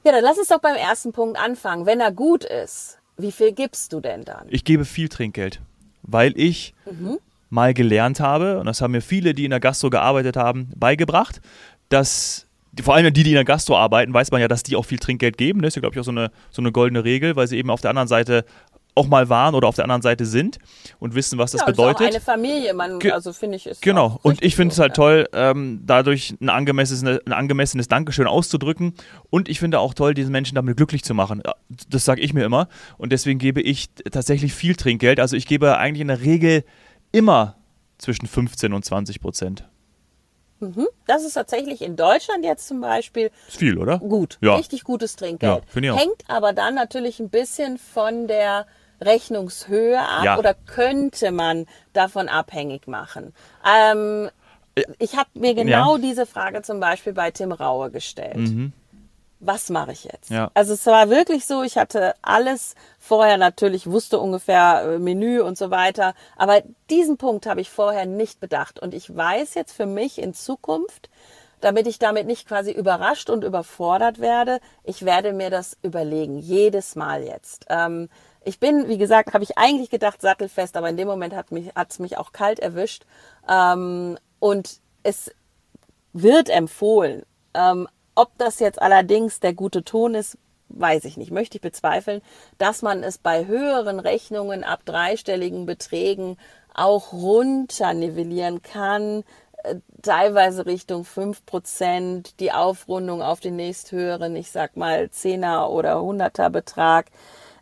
Ja, 0.04 0.12
dann 0.12 0.24
lass 0.24 0.38
uns 0.38 0.48
doch 0.48 0.60
beim 0.60 0.76
ersten 0.76 1.12
Punkt 1.12 1.38
anfangen. 1.38 1.86
Wenn 1.86 2.00
er 2.00 2.12
gut 2.12 2.44
ist, 2.44 3.00
wie 3.18 3.32
viel 3.32 3.52
gibst 3.52 3.94
du 3.94 4.00
denn 4.00 4.24
dann? 4.24 4.48
Ich 4.50 4.64
gebe 4.64 4.86
viel 4.86 5.10
Trinkgeld, 5.10 5.62
weil 6.04 6.38
ich 6.38 6.74
Mhm. 6.86 7.20
Mal 7.50 7.74
gelernt 7.74 8.20
habe, 8.20 8.60
und 8.60 8.66
das 8.66 8.82
haben 8.82 8.92
mir 8.92 9.02
viele, 9.02 9.34
die 9.34 9.46
in 9.46 9.52
der 9.52 9.60
Gastro 9.60 9.90
gearbeitet 9.90 10.38
haben, 10.38 10.72
beigebracht, 10.76 11.42
dass 11.90 12.48
vor 12.82 12.96
allem 12.96 13.12
die, 13.14 13.24
die 13.24 13.32
in 13.32 13.36
der 13.36 13.46
Gastro 13.46 13.78
arbeiten, 13.78 14.14
weiß 14.14 14.32
man 14.32 14.42
ja, 14.42 14.48
dass 14.48 14.64
die 14.64 14.76
auch 14.76 14.86
viel 14.86 15.00
Trinkgeld 15.00 15.38
geben. 15.38 15.62
Das 15.62 15.70
ist 15.70 15.76
ja, 15.76 15.80
glaube 15.82 15.96
ich, 15.96 16.00
auch 16.00 16.06
so 16.06 16.12
eine, 16.12 16.32
so 16.52 16.62
eine 16.62 16.72
goldene 16.72 17.04
Regel, 17.04 17.36
weil 17.36 17.48
sie 17.48 17.58
eben 17.58 17.72
auf 17.72 17.82
der 17.82 17.90
anderen 17.90 18.08
Seite 18.08 18.46
auch 18.96 19.08
mal 19.08 19.30
waren 19.30 19.56
oder 19.56 19.68
auf 19.68 19.76
der 19.76 19.86
anderen 19.86 20.02
Seite 20.02 20.26
sind 20.26 20.60
und 21.00 21.16
wissen, 21.16 21.38
was 21.40 21.52
das 21.52 21.62
ja, 21.62 21.68
bedeutet. 21.68 22.10
Ist 22.10 22.28
auch 22.28 22.34
eine 22.34 22.44
Familie, 22.44 22.74
man, 22.74 23.00
also 23.12 23.32
finde 23.34 23.56
ich 23.56 23.66
ist 23.66 23.82
Genau, 23.82 24.20
und 24.24 24.44
ich 24.44 24.56
finde 24.56 24.72
es 24.72 24.76
so, 24.76 24.82
halt 24.82 24.92
ja. 24.92 24.96
toll, 24.96 25.30
ähm, 25.34 25.82
dadurch 25.86 26.36
ein 26.42 26.50
angemessenes, 26.50 27.20
ein 27.26 27.34
angemessenes 27.34 27.88
Dankeschön 27.88 28.28
auszudrücken. 28.28 28.94
Und 29.30 29.48
ich 29.48 29.60
finde 29.60 29.80
auch 29.80 29.94
toll, 29.94 30.14
diesen 30.14 30.32
Menschen 30.32 30.56
damit 30.56 30.76
glücklich 30.76 31.04
zu 31.04 31.14
machen. 31.14 31.42
Das 31.90 32.04
sage 32.04 32.22
ich 32.22 32.34
mir 32.34 32.44
immer. 32.44 32.68
Und 32.98 33.12
deswegen 33.12 33.40
gebe 33.40 33.62
ich 33.62 33.90
tatsächlich 34.12 34.54
viel 34.54 34.76
Trinkgeld. 34.76 35.20
Also 35.20 35.38
ich 35.38 35.48
gebe 35.48 35.78
eigentlich 35.78 36.02
in 36.02 36.10
der 36.10 36.22
Regel 36.22 36.64
immer 37.12 37.56
zwischen 37.98 38.28
15 38.28 38.74
und 38.74 38.84
20 38.86 39.22
Prozent. 39.22 39.66
Das 41.08 41.24
ist 41.24 41.34
tatsächlich 41.36 41.82
in 41.82 41.96
Deutschland 41.96 42.44
jetzt 42.44 42.68
zum 42.68 42.82
Beispiel 42.82 43.32
Ist 43.48 43.58
viel, 43.58 43.78
oder? 43.78 43.98
gut, 44.00 44.38
Ja. 44.42 44.56
richtig 44.56 44.84
gutes 44.84 45.16
Trinkgeld. 45.16 45.64
Ja, 45.74 45.82
ich 45.82 45.92
auch. 45.92 45.98
Hängt 45.98 46.24
aber 46.28 46.52
dann 46.52 46.76
natürlich 46.76 47.20
ein 47.22 47.30
bisschen 47.30 47.78
von 47.78 48.28
der 48.28 48.66
Rechnungshöhe 49.00 49.98
ab 50.00 50.24
Ja. 50.26 50.38
oder 50.38 50.54
könnte 50.54 51.32
man 51.32 51.66
davon 51.94 52.28
abhängig 52.28 52.88
machen. 52.88 53.34
Ähm, 53.66 54.30
ich 54.98 55.16
habe 55.16 55.30
mir 55.34 55.54
genau 55.56 55.98
diese 55.98 56.26
Frage 56.26 56.62
zum 56.62 56.82
Beispiel 56.82 57.14
bei 57.14 57.32
Tim 57.32 57.54
Raue 57.54 57.90
gestellt. 57.92 58.50
Was 59.40 59.70
mache 59.70 59.94
ich 59.94 60.04
jetzt? 60.04 60.30
Ja. 60.30 60.52
Also 60.54 60.74
es 60.74 60.86
war 60.86 61.10
wirklich 61.10 61.46
so, 61.46 61.64
ich 61.64 61.78
hatte 61.78 62.14
alles 62.22 62.76
vorher 63.00 63.38
natürlich, 63.38 63.88
wusste 63.88 64.20
ungefähr 64.20 64.84
äh, 64.84 65.00
Menü 65.00 65.42
und 65.42 65.58
so 65.58 65.72
weiter, 65.72 66.14
aber 66.36 66.62
diesen 66.90 67.18
Punkt 67.18 67.46
habe 67.46 67.62
ich 67.62 67.70
vorher 67.70 68.06
nicht 68.06 68.42
bedacht 68.42 68.80
und 68.80 68.94
ich 68.94 69.16
weiß 69.16 69.54
jetzt 69.54 69.72
für 69.72 69.86
mich 69.86 70.22
in 70.22 70.34
Zukunft, 70.34 71.10
damit 71.62 71.88
ich 71.88 72.00
damit 72.00 72.28
nicht 72.28 72.48
quasi 72.48 72.72
überrascht 72.72 73.30
und 73.30 73.44
überfordert 73.44 74.20
werde, 74.20 74.60
ich 74.84 75.06
werde 75.06 75.32
mir 75.32 75.50
das 75.50 75.78
überlegen, 75.84 76.38
jedes 76.38 76.96
Mal 76.96 77.24
jetzt. 77.24 77.66
Ähm, 77.70 78.10
ich 78.44 78.60
bin, 78.60 78.88
wie 78.88 78.98
gesagt, 78.98 79.34
habe 79.34 79.44
ich 79.44 79.58
eigentlich 79.58 79.90
gedacht 79.90 80.22
sattelfest, 80.22 80.76
aber 80.76 80.90
in 80.90 80.98
dem 80.98 81.08
Moment 81.08 81.34
hat 81.36 81.52
mich 81.52 81.72
hat's 81.76 82.00
mich 82.00 82.18
auch 82.18 82.32
kalt 82.34 82.60
erwischt 82.60 83.06
ähm, 83.48 84.18
und 84.40 84.80
es 85.04 85.32
wird 86.14 86.50
empfohlen. 86.50 87.24
Ähm, 87.54 87.88
ob 88.20 88.38
das 88.38 88.60
jetzt 88.60 88.82
allerdings 88.82 89.40
der 89.40 89.54
gute 89.54 89.84
Ton 89.84 90.14
ist, 90.16 90.38
weiß 90.70 91.06
ich 91.06 91.18
nicht. 91.18 91.32
Möchte 91.32 91.58
ich 91.58 91.62
bezweifeln, 91.62 92.22
dass 92.58 92.82
man 92.82 93.04
es 93.04 93.18
bei 93.18 93.46
höheren 93.48 94.00
Rechnungen 94.00 94.64
ab 94.64 94.82
dreistelligen 94.86 95.66
Beträgen 95.66 96.38
auch 96.74 97.12
runternivellieren 97.14 98.62
kann. 98.62 99.24
Äh, 99.64 99.76
Teilweise 100.02 100.66
Richtung 100.66 101.04
5%, 101.04 102.34
die 102.40 102.52
Aufrundung 102.54 103.22
auf 103.22 103.40
den 103.42 103.56
nächsthöheren, 103.58 104.36
ich 104.36 104.50
sag 104.52 104.78
mal 104.78 105.10
10er 105.12 105.68
oder 105.68 105.96
100er 105.96 106.50
Betrag. 106.50 107.08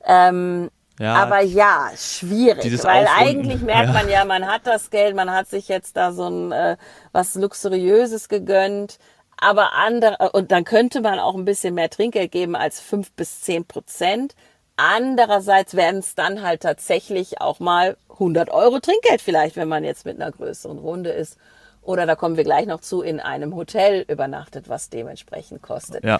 Ähm, 0.05 0.69
Ja. 0.99 1.13
aber 1.15 1.41
ja, 1.41 1.89
schwierig, 1.95 2.83
weil 2.83 3.05
Aufrunden, 3.05 3.41
eigentlich 3.41 3.61
merkt 3.61 3.87
ja. 3.87 3.93
man 3.93 4.09
ja, 4.09 4.25
man 4.25 4.47
hat 4.47 4.61
das 4.65 4.89
Geld, 4.89 5.15
man 5.15 5.31
hat 5.31 5.47
sich 5.47 5.67
jetzt 5.67 5.95
da 5.95 6.11
so 6.11 6.27
ein 6.27 6.51
äh, 6.51 6.77
was 7.11 7.35
luxuriöses 7.35 8.29
gegönnt, 8.29 8.97
aber 9.39 9.73
andere 9.73 10.31
und 10.31 10.51
dann 10.51 10.63
könnte 10.63 11.01
man 11.01 11.19
auch 11.19 11.35
ein 11.35 11.45
bisschen 11.45 11.75
mehr 11.75 11.89
Trinkgeld 11.89 12.31
geben 12.31 12.55
als 12.55 12.79
fünf 12.79 13.11
bis 13.13 13.41
zehn 13.41 13.65
Prozent. 13.65 14.35
Andererseits 14.75 15.75
werden 15.75 15.99
es 15.99 16.15
dann 16.15 16.43
halt 16.43 16.61
tatsächlich 16.61 17.41
auch 17.41 17.59
mal 17.59 17.97
100 18.09 18.49
Euro 18.49 18.79
Trinkgeld 18.79 19.21
vielleicht, 19.21 19.55
wenn 19.55 19.67
man 19.67 19.83
jetzt 19.83 20.05
mit 20.05 20.21
einer 20.21 20.31
größeren 20.31 20.77
Runde 20.77 21.09
ist. 21.09 21.37
Oder 21.81 22.05
da 22.05 22.15
kommen 22.15 22.37
wir 22.37 22.43
gleich 22.43 22.65
noch 22.65 22.81
zu, 22.81 23.01
in 23.01 23.19
einem 23.19 23.55
Hotel 23.55 24.03
übernachtet, 24.07 24.69
was 24.69 24.89
dementsprechend 24.89 25.61
kostet 25.61 26.03
Ja. 26.03 26.19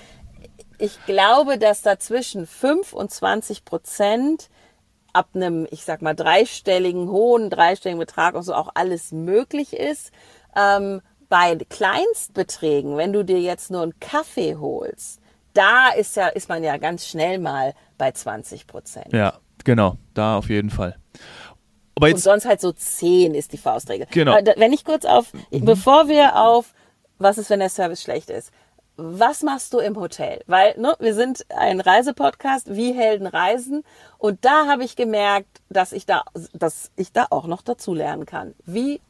ich 0.78 0.98
glaube, 1.06 1.58
dass 1.58 1.82
da 1.82 2.00
zwischen 2.00 2.48
5 2.48 2.94
und 2.94 3.12
20 3.12 3.66
Prozent 3.66 4.50
ab 5.14 5.30
einem, 5.34 5.68
ich 5.72 5.84
sag 5.84 6.02
mal, 6.02 6.14
dreistelligen, 6.14 7.10
hohen, 7.10 7.50
dreistelligen 7.50 8.00
Betrag 8.00 8.36
und 8.36 8.44
so 8.44 8.54
auch 8.54 8.70
alles 8.76 9.12
möglich 9.12 9.74
ist. 9.74 10.12
Ähm, 10.56 11.02
bei 11.30 11.56
Kleinstbeträgen, 11.56 12.98
wenn 12.98 13.14
du 13.14 13.24
dir 13.24 13.40
jetzt 13.40 13.72
nur 13.72 13.84
einen 13.84 14.00
Kaffee 14.00 14.56
holst, 14.56 15.20
da 15.54 15.90
ist 15.90 16.16
ja, 16.16 16.28
ist 16.28 16.50
man 16.50 16.64
ja 16.64 16.78
ganz 16.78 17.08
schnell 17.08 17.40
mal 17.40 17.74
bei 17.98 18.12
20 18.12 18.68
Prozent. 18.68 19.12
Ja, 19.12 19.40
genau, 19.64 19.98
da 20.14 20.38
auf 20.38 20.50
jeden 20.50 20.70
Fall. 20.70 20.96
Aber 21.96 22.06
Und 22.06 22.12
jetzt, 22.12 22.24
sonst 22.24 22.46
halt 22.46 22.62
so 22.62 22.72
10 22.72 23.34
ist 23.34 23.54
die 23.54 23.58
Faustregel. 23.58 24.08
Genau. 24.12 24.38
Wenn 24.56 24.72
ich 24.72 24.86
kurz 24.86 25.04
auf, 25.04 25.32
bevor 25.50 26.08
wir 26.08 26.36
auf, 26.36 26.74
was 27.18 27.40
ist, 27.40 27.50
wenn 27.50 27.60
der 27.60 27.70
Service 27.70 28.04
schlecht 28.04 28.30
ist? 28.30 28.52
Was 28.98 29.42
machst 29.42 29.74
du 29.74 29.80
im 29.80 29.96
Hotel? 30.00 30.42
Weil 30.48 30.76
ne, 30.78 30.96
wir 31.00 31.14
sind 31.14 31.46
ein 31.50 31.80
Reisepodcast, 31.80 32.76
wie 32.76 32.94
Helden 32.94 33.28
reisen. 33.28 33.84
Und 34.20 34.46
da 34.46 34.68
habe 34.68 34.84
ich 34.84 34.96
gemerkt, 34.96 35.62
dass 35.70 35.92
ich 35.92 36.06
da, 36.06 36.24
dass 36.54 36.92
ich 36.96 37.12
da 37.12 37.28
auch 37.30 37.48
noch 37.48 37.62
dazu 37.64 37.94
lernen 37.96 38.26
kann. 38.28 38.54
Wie 38.66 39.02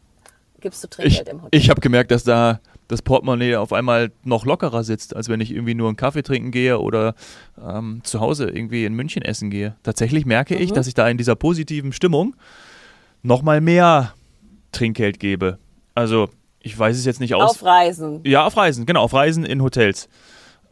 gibst 0.61 0.83
du 0.83 0.87
ich, 0.87 1.15
Trinkgeld 1.15 1.29
im 1.29 1.41
Hotel? 1.43 1.59
ich 1.59 1.69
habe 1.69 1.81
gemerkt, 1.81 2.11
dass 2.11 2.23
da 2.23 2.59
das 2.87 3.01
Portemonnaie 3.01 3.55
auf 3.57 3.73
einmal 3.73 4.11
noch 4.23 4.45
lockerer 4.45 4.83
sitzt, 4.83 5.15
als 5.15 5.27
wenn 5.27 5.41
ich 5.41 5.51
irgendwie 5.51 5.73
nur 5.75 5.87
einen 5.89 5.97
Kaffee 5.97 6.23
trinken 6.23 6.51
gehe 6.51 6.79
oder 6.79 7.15
ähm, 7.61 7.99
zu 8.03 8.21
Hause 8.21 8.49
irgendwie 8.49 8.85
in 8.85 8.93
München 8.93 9.21
essen 9.23 9.49
gehe. 9.49 9.75
Tatsächlich 9.83 10.25
merke 10.25 10.55
Mhm. 10.55 10.61
ich, 10.61 10.71
dass 10.71 10.87
ich 10.87 10.93
da 10.93 11.07
in 11.09 11.17
dieser 11.17 11.35
positiven 11.35 11.91
Stimmung 11.91 12.35
nochmal 13.23 13.59
mehr 13.61 14.13
Trinkgeld 14.71 15.19
gebe. 15.19 15.57
Also, 15.95 16.29
ich 16.61 16.77
weiß 16.77 16.97
es 16.97 17.05
jetzt 17.05 17.19
nicht 17.19 17.35
aus. 17.35 17.51
auf 17.51 17.63
Reisen. 17.63 18.21
Ja, 18.23 18.45
auf 18.45 18.55
Reisen, 18.55 18.85
genau, 18.85 19.01
auf 19.03 19.13
Reisen 19.13 19.45
in 19.45 19.61
Hotels. 19.61 20.07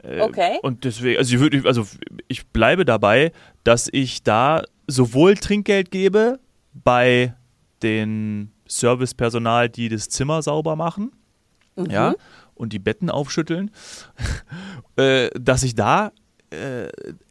Äh, 0.04 0.22
Okay. 0.22 0.60
Und 0.62 0.84
deswegen, 0.86 1.18
also 1.18 1.34
ich, 1.36 1.40
würde, 1.42 1.64
also 1.66 1.86
ich 2.28 2.46
bleibe 2.48 2.86
dabei, 2.86 3.32
dass 3.64 3.90
ich 3.92 4.24
da 4.24 4.64
sowohl 4.88 5.36
Trinkgeld 5.36 5.90
gebe 5.92 6.40
bei 6.74 7.34
den 7.82 8.52
Servicepersonal, 8.68 9.70
die 9.70 9.90
das 9.90 10.10
Zimmer 10.10 10.42
sauber 10.42 10.76
machen, 10.76 11.12
ja, 11.78 12.16
und 12.54 12.72
die 12.74 12.80
Betten 12.80 13.10
aufschütteln, 13.10 13.72
äh, 14.96 15.30
dass 15.40 15.64
ich 15.64 15.76
da 15.76 16.12
äh, 16.52 16.88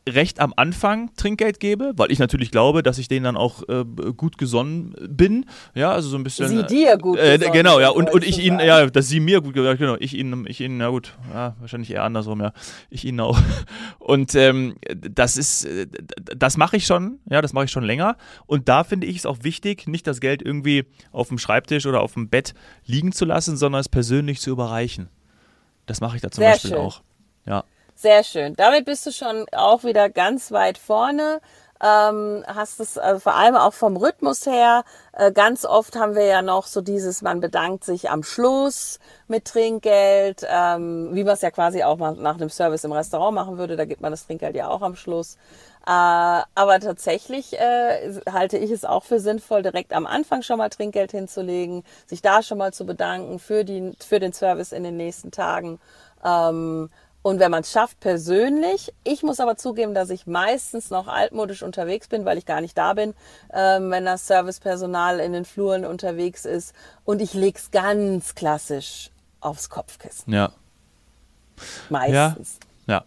recht 0.09 0.41
am 0.41 0.53
Anfang 0.57 1.15
Trinkgeld 1.17 1.61
gebe, 1.61 1.93
weil 1.97 2.11
ich 2.11 2.19
natürlich 2.19 2.51
glaube, 2.51 2.83
dass 2.83 2.99
ich 2.99 3.09
denen 3.09 3.25
dann 3.25 3.37
auch 3.37 3.63
äh, 3.69 3.85
gut 4.17 4.39
gesonnen 4.39 4.95
bin. 5.09 5.47
Ja, 5.75 5.93
also 5.93 6.09
so 6.09 6.17
ein 6.17 6.25
bisschen. 6.25 6.49
Sie 6.49 6.63
dir 6.65 6.99
gut 6.99 7.19
äh, 7.19 7.39
gesonnen 7.39 7.53
Genau, 7.53 7.81
ja. 7.81 7.89
Und, 7.91 8.13
und 8.13 8.25
ich 8.25 8.39
ihnen, 8.39 8.61
ja, 8.61 8.87
dass 8.87 9.09
sie 9.09 9.21
mir 9.21 9.41
gut 9.41 9.55
gesagt, 9.55 9.79
genau. 9.79 9.97
Ich 9.99 10.15
ihnen, 10.15 10.47
ich 10.47 10.61
ihnen, 10.61 10.79
na 10.79 10.89
gut, 10.89 11.17
ja, 11.33 11.57
wahrscheinlich 11.61 11.91
eher 11.91 12.03
andersrum, 12.03 12.41
ja. 12.41 12.53
Ich 12.91 13.05
ihnen 13.05 13.21
auch. 13.21 13.39
Und 13.99 14.35
ähm, 14.35 14.75
das 14.91 15.37
ist, 15.37 15.65
äh, 15.65 15.87
das 16.37 16.57
mache 16.57 16.77
ich 16.77 16.87
schon, 16.87 17.21
ja, 17.31 17.41
das 17.41 17.53
mache 17.53 17.65
ich 17.67 17.71
schon 17.71 17.85
länger. 17.85 18.17
Und 18.47 18.69
da 18.69 18.85
finde 18.85 19.07
ich 19.07 19.19
es 19.19 19.27
auch 19.27 19.39
wichtig, 19.43 19.87
nicht 19.89 20.07
das 20.07 20.21
Geld 20.21 20.43
irgendwie 20.43 20.85
auf 21.13 21.29
dem 21.29 21.39
Schreibtisch 21.39 21.87
oder 21.87 22.03
auf 22.03 22.15
dem 22.15 22.29
Bett 22.29 22.55
liegen 22.85 23.13
zu 23.13 23.25
lassen, 23.25 23.57
sondern 23.57 23.81
es 23.81 23.89
persönlich 23.89 24.41
zu 24.41 24.51
überreichen. 24.51 25.09
Das 25.87 26.01
mache 26.01 26.17
ich 26.17 26.23
da 26.23 26.31
zum 26.31 26.43
Sehr 26.43 26.53
Beispiel 26.53 26.71
schön. 26.71 26.79
auch. 26.79 27.03
Ja. 27.47 27.65
Sehr 27.97 28.25
schön. 28.25 28.55
Damit 28.57 28.85
bist 28.85 29.07
du 29.07 29.13
schon 29.13 29.47
auch 29.53 29.85
wieder 29.85 30.11
ganz 30.11 30.53
weit 30.53 30.79
vorne. 30.79 31.41
Ähm, 31.83 32.45
hast 32.47 32.81
es 32.81 32.99
also 32.99 33.21
vor 33.21 33.35
allem 33.35 33.57
auch 33.57 33.73
vom 33.73 33.97
Rhythmus 33.97 34.47
her. 34.47 34.85
Äh, 35.13 35.33
ganz 35.33 35.65
oft 35.65 35.97
haben 35.97 36.15
wir 36.15 36.25
ja 36.25 36.41
noch 36.41 36.67
so 36.67 36.81
dieses, 36.81 37.23
man 37.23 37.41
bedankt 37.41 37.85
sich 37.85 38.11
am 38.11 38.23
Schluss 38.23 38.99
mit 39.29 39.45
Trinkgeld, 39.45 40.47
ähm, 40.49 41.11
wie 41.13 41.25
man 41.25 41.35
es 41.35 41.43
ja 41.43 41.51
quasi 41.51 41.83
auch 41.83 41.97
mal 41.99 42.15
nach 42.15 42.37
dem 42.37 42.49
Service 42.49 42.85
im 42.85 42.93
Restaurant 42.93 43.35
machen 43.35 43.59
würde. 43.59 43.77
Da 43.77 43.85
gibt 43.85 44.01
man 44.01 44.13
das 44.13 44.27
Trinkgeld 44.27 44.57
ja 44.57 44.69
auch 44.69 44.83
am 44.83 44.97
Schluss. 44.97 45.37
Äh, 45.87 45.91
aber 45.91 46.81
tatsächlich 46.81 47.59
äh, 47.59 48.21
halte 48.33 48.57
ich 48.57 48.71
es 48.71 48.85
auch 48.85 49.05
für 49.05 49.21
sinnvoll, 49.21 49.63
direkt 49.63 49.93
am 49.93 50.07
Anfang 50.07 50.43
schon 50.43 50.59
mal 50.59 50.71
Trinkgeld 50.71 51.11
hinzulegen, 51.11 51.85
sich 52.07 52.23
da 52.23 52.43
schon 52.43 52.59
mal 52.59 52.73
zu 52.73 52.87
bedanken 52.87 53.39
für, 53.39 53.65
die, 53.65 53.93
für 53.99 54.21
den 54.21 54.33
Service 54.33 54.73
in 54.73 54.85
den 54.85 54.97
nächsten 54.97 55.31
Tagen. 55.31 55.79
Ähm, 56.25 56.89
und 57.25 57.39
wenn 57.41 57.51
man 57.51 57.63
es 57.63 57.73
schafft, 57.73 58.01
persönlich, 58.01 58.93
ich 59.03 59.23
muss 59.23 59.41
aber 59.41 59.57
zugeben, 59.57 59.95
dass 59.95 60.11
ich 60.11 60.27
meistens 60.27 60.91
noch 60.91 61.09
altmodisch 61.09 61.63
unterwegs 61.63 62.07
bin, 62.07 62.27
weil 62.27 62.37
ich 62.37 62.45
gar 62.45 62.61
nicht 62.61 62.77
da 62.77 62.93
bin, 62.93 63.15
ähm, 63.51 63.91
wenn 63.91 64.05
das 64.05 64.27
Servicepersonal 64.27 65.21
in 65.21 65.33
den 65.33 65.47
Fluren 65.47 65.87
unterwegs 65.87 66.45
ist. 66.45 66.75
Und 67.07 67.23
ich 67.23 67.33
leg's 67.33 67.71
ganz 67.71 68.35
klassisch 68.35 69.11
aufs 69.41 69.71
Kopfkissen. 69.71 70.35
Ja. 70.35 70.53
Meistens. 71.89 72.59
Ja. 72.87 73.05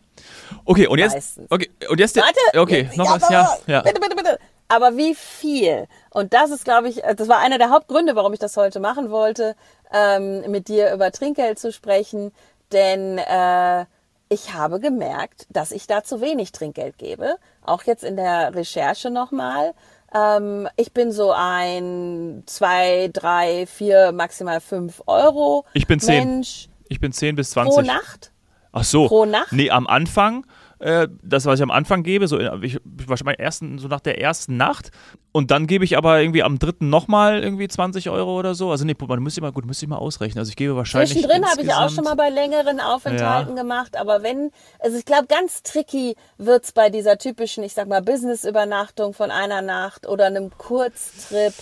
Okay, 0.66 0.88
und 0.88 0.98
jetzt. 0.98 1.14
Meistens. 1.14 1.52
Okay, 1.52 1.70
und 1.88 2.00
jetzt. 2.00 2.16
Warte! 2.16 2.60
Okay, 2.60 2.90
noch 2.96 3.06
ja, 3.06 3.22
was? 3.22 3.30
Ja, 3.30 3.58
ja. 3.68 3.82
Bitte, 3.82 4.02
bitte, 4.02 4.16
bitte. 4.16 4.40
Aber 4.68 4.98
wie 4.98 5.14
viel? 5.14 5.88
Und 6.10 6.34
das 6.34 6.50
ist, 6.50 6.66
glaube 6.66 6.90
ich, 6.90 7.04
das 7.16 7.28
war 7.28 7.38
einer 7.38 7.60
der 7.60 7.70
Hauptgründe, 7.70 8.16
warum 8.16 8.34
ich 8.34 8.40
das 8.40 8.58
heute 8.58 8.80
machen 8.80 9.12
wollte, 9.12 9.56
ähm, 9.94 10.50
mit 10.50 10.70
dir 10.70 10.92
über 10.92 11.12
Trinkgeld 11.12 11.60
zu 11.60 11.72
sprechen. 11.72 12.32
Denn 12.72 13.20
äh, 13.20 13.86
ich 14.30 14.54
habe 14.54 14.80
gemerkt, 14.80 15.48
dass 15.50 15.72
ich 15.72 15.88
da 15.88 16.04
zu 16.04 16.22
wenig 16.22 16.52
Trinkgeld 16.52 16.98
gebe. 16.98 17.38
Auch 17.64 17.84
jetzt 17.84 18.04
in 18.04 18.16
der 18.16 18.54
Recherche 18.56 19.10
nochmal. 19.10 19.74
Ähm, 20.14 20.68
ich 20.78 20.94
bin 20.94 21.12
so 21.12 21.32
ein 21.36 22.44
zwei, 22.46 23.10
drei, 23.12 23.66
vier, 23.68 24.12
maximal 24.12 24.62
fünf 24.62 25.02
Euro. 25.06 25.66
Ich 25.74 25.88
bin 25.88 26.00
zehn. 26.00 26.28
Mensch. 26.28 26.70
Ich 26.90 27.00
bin 27.00 27.12
10 27.12 27.36
bis 27.36 27.52
20. 27.52 27.76
Pro 27.76 27.82
Nacht? 27.82 28.32
Ach 28.72 28.84
so. 28.84 29.08
Pro 29.08 29.26
Nacht? 29.26 29.52
Nee, 29.52 29.70
am 29.72 29.88
Anfang, 29.88 30.46
äh, 30.80 31.08
das, 31.24 31.46
was 31.46 31.60
ich 31.60 31.64
am 31.64 31.72
Anfang 31.72 32.04
gebe, 32.04 32.28
so 32.28 32.40
ich, 32.40 32.76
ich 32.76 32.80
wahrscheinlich 33.08 33.40
ersten, 33.40 33.80
so 33.80 33.88
nach 33.88 34.00
der 34.00 34.22
ersten 34.22 34.58
Nacht. 34.58 34.92
Und 35.32 35.52
dann 35.52 35.68
gebe 35.68 35.84
ich 35.84 35.98
aber 35.98 36.20
irgendwie 36.20 36.44
am 36.44 36.60
dritten 36.60 36.90
nochmal 36.90 37.44
irgendwie 37.44 37.68
20 37.68 38.10
Euro 38.10 38.38
oder 38.38 38.56
so. 38.56 38.72
Also 38.72 38.86
nee, 38.86 38.96
man 39.00 39.22
müsste 39.22 39.42
mal, 39.42 39.52
gut, 39.52 39.66
müsste 39.66 39.86
ich 39.86 39.90
mal 39.90 39.98
ausrechnen. 39.98 40.40
Also 40.40 40.50
ich 40.50 40.56
gebe 40.56 40.76
wahrscheinlich. 40.76 41.12
Zwischendrin 41.14 41.46
habe 41.46 41.62
ich 41.62 41.74
auch 41.74 41.90
schon 41.90 42.04
mal 42.04 42.16
bei 42.16 42.30
längeren 42.30 42.80
Aufenthalten 42.80 43.56
gemacht, 43.56 43.98
aber 43.98 44.24
wenn, 44.24 44.52
also 44.80 44.98
ich 44.98 45.06
glaube, 45.06 45.28
ganz 45.28 45.64
tricky 45.64 46.16
wird's 46.38 46.72
bei 46.72 46.90
dieser 46.90 47.18
typischen, 47.18 47.64
ich 47.64 47.74
sag 47.74 47.88
mal, 47.88 48.02
Business-Übernachtung 48.02 49.14
von 49.14 49.32
einer 49.32 49.62
Nacht 49.62 50.08
oder 50.08 50.26
einem 50.26 50.52
Kurztrip. 50.58 51.54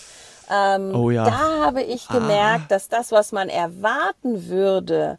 Ähm, 0.51 0.93
Oh 0.93 1.09
ja. 1.09 1.25
Da 1.25 1.65
habe 1.65 1.81
ich 1.81 2.07
gemerkt, 2.07 2.69
dass 2.71 2.87
das, 2.87 3.11
was 3.11 3.31
man 3.31 3.49
erwarten 3.49 4.47
würde, 4.47 5.17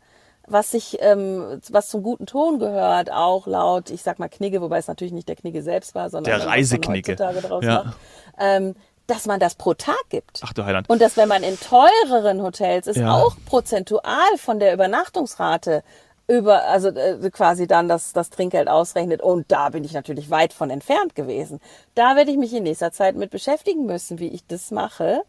was 0.48 0.70
sich, 0.70 0.98
ähm, 1.00 1.60
was 1.70 1.88
zum 1.88 2.02
guten 2.02 2.26
Ton 2.26 2.58
gehört, 2.58 3.10
auch 3.10 3.46
laut, 3.46 3.90
ich 3.90 4.02
sag 4.02 4.18
mal 4.18 4.28
Knigge, 4.28 4.60
wobei 4.60 4.78
es 4.78 4.86
natürlich 4.88 5.12
nicht 5.12 5.28
der 5.28 5.36
Knigge 5.36 5.62
selbst 5.62 5.94
war, 5.94 6.10
sondern 6.10 6.38
Der 6.38 6.46
Reiseknigge. 6.46 7.16
Ja. 7.62 7.84
macht, 7.84 7.96
ähm, 8.38 8.74
dass 9.06 9.26
man 9.26 9.38
das 9.38 9.54
pro 9.54 9.74
Tag 9.74 10.00
gibt. 10.08 10.40
Ach 10.44 10.52
du 10.52 10.64
Heiland. 10.64 10.88
Und 10.90 11.00
dass 11.00 11.16
wenn 11.16 11.28
man 11.28 11.42
in 11.42 11.56
teureren 11.60 12.42
Hotels 12.42 12.86
ist, 12.88 12.96
Ja. 12.96 13.14
auch 13.14 13.36
prozentual 13.46 14.36
von 14.36 14.58
der 14.58 14.72
Übernachtungsrate 14.74 15.82
über, 16.28 16.64
also 16.64 16.88
äh, 16.88 17.30
quasi 17.30 17.68
dann 17.68 17.86
das, 17.88 18.12
das 18.12 18.30
Trinkgeld 18.30 18.68
ausrechnet. 18.68 19.22
Und 19.22 19.50
da 19.52 19.68
bin 19.68 19.84
ich 19.84 19.92
natürlich 19.92 20.28
weit 20.30 20.52
von 20.52 20.70
entfernt 20.70 21.14
gewesen. 21.14 21.60
Da 21.94 22.16
werde 22.16 22.32
ich 22.32 22.36
mich 22.36 22.52
in 22.52 22.64
nächster 22.64 22.90
Zeit 22.90 23.14
mit 23.14 23.30
beschäftigen 23.30 23.86
müssen, 23.86 24.18
wie 24.18 24.28
ich 24.28 24.44
das 24.46 24.72
mache, 24.72 25.22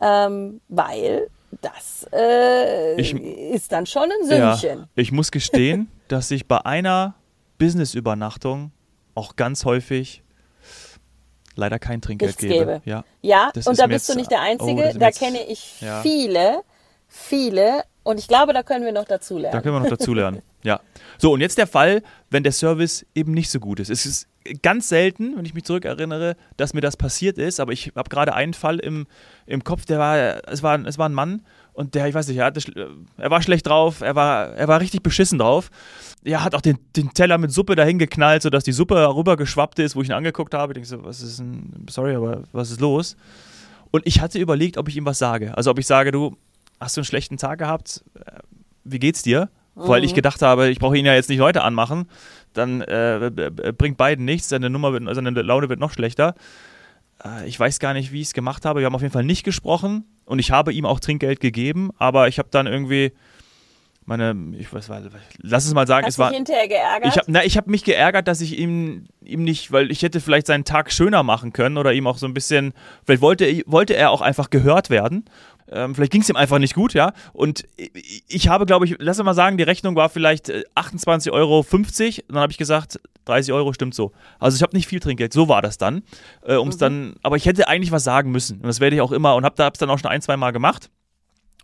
ähm, 0.00 0.60
weil 0.68 1.28
das 1.60 2.06
äh, 2.12 3.00
Ich- 3.00 3.14
ist 3.14 3.72
dann 3.72 3.86
schon 3.86 4.04
ein 4.04 4.28
Ja, 4.30 4.56
Sündchen. 4.56 4.86
ich 4.94 5.12
muss 5.12 5.30
gestehen, 5.30 5.88
dass 6.08 6.30
ich 6.30 6.46
bei 6.46 6.64
einer 6.64 7.14
Business-Übernachtung 7.58 8.72
auch 9.14 9.36
ganz 9.36 9.64
häufig 9.64 10.22
leider 11.54 11.78
kein 11.78 12.00
Trinkgeld 12.00 12.38
gebe. 12.38 12.54
gebe. 12.54 12.82
Ja. 12.84 13.04
Ja, 13.20 13.52
und 13.66 13.78
da 13.78 13.86
bist 13.86 14.08
du 14.08 14.14
nicht 14.14 14.30
der 14.30 14.38
oh, 14.38 14.42
Einzige. 14.42 14.74
mir 14.74 14.94
da 14.94 15.10
kenne 15.10 15.44
ich 15.46 15.80
ja. 15.80 16.00
viele, 16.02 16.62
viele. 17.08 17.84
Und 18.04 18.18
ich 18.18 18.26
glaube, 18.26 18.52
da 18.52 18.62
können 18.62 18.84
wir 18.84 18.92
noch 18.92 19.04
dazulernen. 19.04 19.52
Da 19.52 19.60
können 19.60 19.76
wir 19.76 19.80
noch 19.80 19.96
dazulernen. 19.96 20.42
ja. 20.62 20.80
So, 21.18 21.32
und 21.32 21.40
jetzt 21.40 21.58
der 21.58 21.66
Fall, 21.66 22.02
wenn 22.30 22.42
der 22.42 22.52
Service 22.52 23.06
eben 23.14 23.32
nicht 23.32 23.50
so 23.50 23.60
gut 23.60 23.78
ist. 23.78 23.90
Es 23.90 24.06
ist 24.06 24.28
ganz 24.62 24.88
selten, 24.88 25.36
wenn 25.36 25.44
ich 25.44 25.54
mich 25.54 25.64
zurückerinnere, 25.64 26.36
dass 26.56 26.74
mir 26.74 26.80
das 26.80 26.96
passiert 26.96 27.38
ist, 27.38 27.60
aber 27.60 27.72
ich 27.72 27.92
habe 27.94 28.08
gerade 28.08 28.34
einen 28.34 28.54
Fall 28.54 28.80
im, 28.80 29.06
im 29.46 29.62
Kopf, 29.62 29.84
der 29.84 29.98
war, 30.00 30.48
es 30.48 30.62
war, 30.64 30.84
es 30.84 30.98
war 30.98 31.08
ein 31.08 31.14
Mann 31.14 31.42
und 31.74 31.94
der, 31.94 32.08
ich 32.08 32.14
weiß 32.14 32.28
nicht, 32.28 32.38
er, 32.38 32.46
hatte, 32.46 32.60
er 33.16 33.30
war 33.30 33.40
schlecht 33.40 33.66
drauf, 33.66 34.00
er 34.00 34.14
war, 34.14 34.48
er 34.48 34.68
war 34.68 34.80
richtig 34.80 35.02
beschissen 35.02 35.38
drauf. 35.38 35.70
Er 36.24 36.44
hat 36.44 36.54
auch 36.54 36.60
den, 36.60 36.78
den 36.96 37.14
Teller 37.14 37.38
mit 37.38 37.52
Suppe 37.52 37.76
dahin 37.76 37.98
geknallt, 37.98 38.42
sodass 38.42 38.64
die 38.64 38.72
Suppe 38.72 38.96
rübergeschwappt 39.14 39.78
ist, 39.78 39.96
wo 39.96 40.02
ich 40.02 40.08
ihn 40.08 40.14
angeguckt 40.14 40.54
habe. 40.54 40.72
Ich 40.72 40.74
denke 40.74 40.88
so, 40.88 41.04
was 41.04 41.22
ist 41.22 41.38
denn, 41.38 41.86
sorry, 41.88 42.14
aber 42.14 42.42
was 42.52 42.70
ist 42.70 42.80
los? 42.80 43.16
Und 43.90 44.06
ich 44.06 44.20
hatte 44.20 44.38
überlegt, 44.38 44.76
ob 44.76 44.88
ich 44.88 44.96
ihm 44.96 45.04
was 45.04 45.18
sage. 45.18 45.56
Also 45.56 45.70
ob 45.70 45.78
ich 45.78 45.86
sage, 45.86 46.12
du, 46.12 46.36
hast 46.82 46.96
du 46.96 47.00
einen 47.00 47.06
schlechten 47.06 47.36
Tag 47.36 47.58
gehabt? 47.58 48.04
Äh, 48.14 48.40
Wie 48.84 48.98
geht's 48.98 49.22
dir? 49.22 49.48
Weil 49.74 50.04
ich 50.04 50.12
gedacht 50.12 50.42
habe, 50.42 50.68
ich 50.68 50.78
brauche 50.78 50.98
ihn 50.98 51.06
ja 51.06 51.14
jetzt 51.14 51.30
nicht 51.30 51.40
heute 51.40 51.62
anmachen. 51.62 52.06
Dann 52.52 52.82
äh, 52.82 53.30
bringt 53.78 53.96
beiden 53.96 54.26
nichts, 54.26 54.50
seine 54.50 54.68
Nummer 54.68 54.92
wird, 54.92 55.02
seine 55.14 55.30
Laune 55.30 55.70
wird 55.70 55.80
noch 55.80 55.92
schlechter. 55.94 56.34
Äh, 57.24 57.48
ich 57.48 57.58
weiß 57.58 57.78
gar 57.78 57.94
nicht, 57.94 58.12
wie 58.12 58.20
ich 58.20 58.28
es 58.28 58.34
gemacht 58.34 58.66
habe. 58.66 58.80
Wir 58.80 58.86
haben 58.86 58.94
auf 58.94 59.00
jeden 59.00 59.14
Fall 59.14 59.24
nicht 59.24 59.44
gesprochen 59.44 60.04
und 60.26 60.40
ich 60.40 60.50
habe 60.50 60.74
ihm 60.74 60.84
auch 60.84 61.00
Trinkgeld 61.00 61.40
gegeben, 61.40 61.90
aber 61.96 62.28
ich 62.28 62.38
habe 62.38 62.48
dann 62.50 62.66
irgendwie 62.66 63.12
meine, 64.04 64.36
ich 64.58 64.72
weiß, 64.72 64.90
lass 65.42 65.64
es 65.64 65.74
mal 65.74 65.86
sagen, 65.86 66.06
Hast 66.06 66.14
es 66.14 66.18
war. 66.18 66.30
dich 66.30 66.36
hinterher 66.38 66.68
geärgert? 66.68 67.16
Ich 67.16 67.16
habe 67.16 67.38
hab 67.38 67.66
mich 67.68 67.84
geärgert, 67.84 68.26
dass 68.26 68.40
ich 68.40 68.58
ihm, 68.58 69.06
ihm 69.24 69.44
nicht, 69.44 69.70
weil 69.70 69.90
ich 69.90 70.02
hätte 70.02 70.20
vielleicht 70.20 70.46
seinen 70.48 70.64
Tag 70.64 70.92
schöner 70.92 71.22
machen 71.22 71.52
können 71.52 71.76
oder 71.78 71.92
ihm 71.92 72.06
auch 72.06 72.18
so 72.18 72.26
ein 72.26 72.34
bisschen, 72.34 72.72
vielleicht 73.04 73.22
wollte, 73.22 73.62
wollte 73.66 73.94
er 73.94 74.10
auch 74.10 74.20
einfach 74.20 74.50
gehört 74.50 74.90
werden. 74.90 75.24
Ähm, 75.70 75.94
vielleicht 75.94 76.12
ging 76.12 76.22
es 76.22 76.28
ihm 76.28 76.36
einfach 76.36 76.58
nicht 76.58 76.74
gut, 76.74 76.94
ja. 76.94 77.12
Und 77.32 77.64
ich, 78.28 78.48
habe, 78.48 78.66
glaube 78.66 78.84
ich, 78.86 78.96
lass 78.98 79.22
mal 79.22 79.34
sagen, 79.34 79.56
die 79.56 79.62
Rechnung 79.62 79.96
war 79.96 80.08
vielleicht 80.08 80.48
äh, 80.48 80.64
28,50 80.74 81.32
Euro. 81.32 81.64
Und 81.70 82.22
dann 82.28 82.38
habe 82.38 82.52
ich 82.52 82.58
gesagt, 82.58 83.00
30 83.24 83.52
Euro 83.52 83.72
stimmt 83.72 83.94
so. 83.94 84.12
Also 84.38 84.56
ich 84.56 84.62
habe 84.62 84.76
nicht 84.76 84.86
viel 84.86 85.00
Trinkgeld, 85.00 85.32
so 85.32 85.48
war 85.48 85.62
das 85.62 85.78
dann. 85.78 86.02
Äh, 86.44 86.56
um's 86.56 86.76
dann. 86.76 87.14
Aber 87.22 87.36
ich 87.36 87.46
hätte 87.46 87.68
eigentlich 87.68 87.92
was 87.92 88.04
sagen 88.04 88.30
müssen. 88.30 88.58
Und 88.58 88.66
das 88.66 88.80
werde 88.80 88.96
ich 88.96 89.02
auch 89.02 89.12
immer 89.12 89.34
und 89.36 89.44
habe 89.44 89.62
hab's 89.62 89.78
dann 89.78 89.90
auch 89.90 89.98
schon 89.98 90.10
ein, 90.10 90.22
zwei 90.22 90.36
Mal 90.36 90.50
gemacht. 90.50 90.90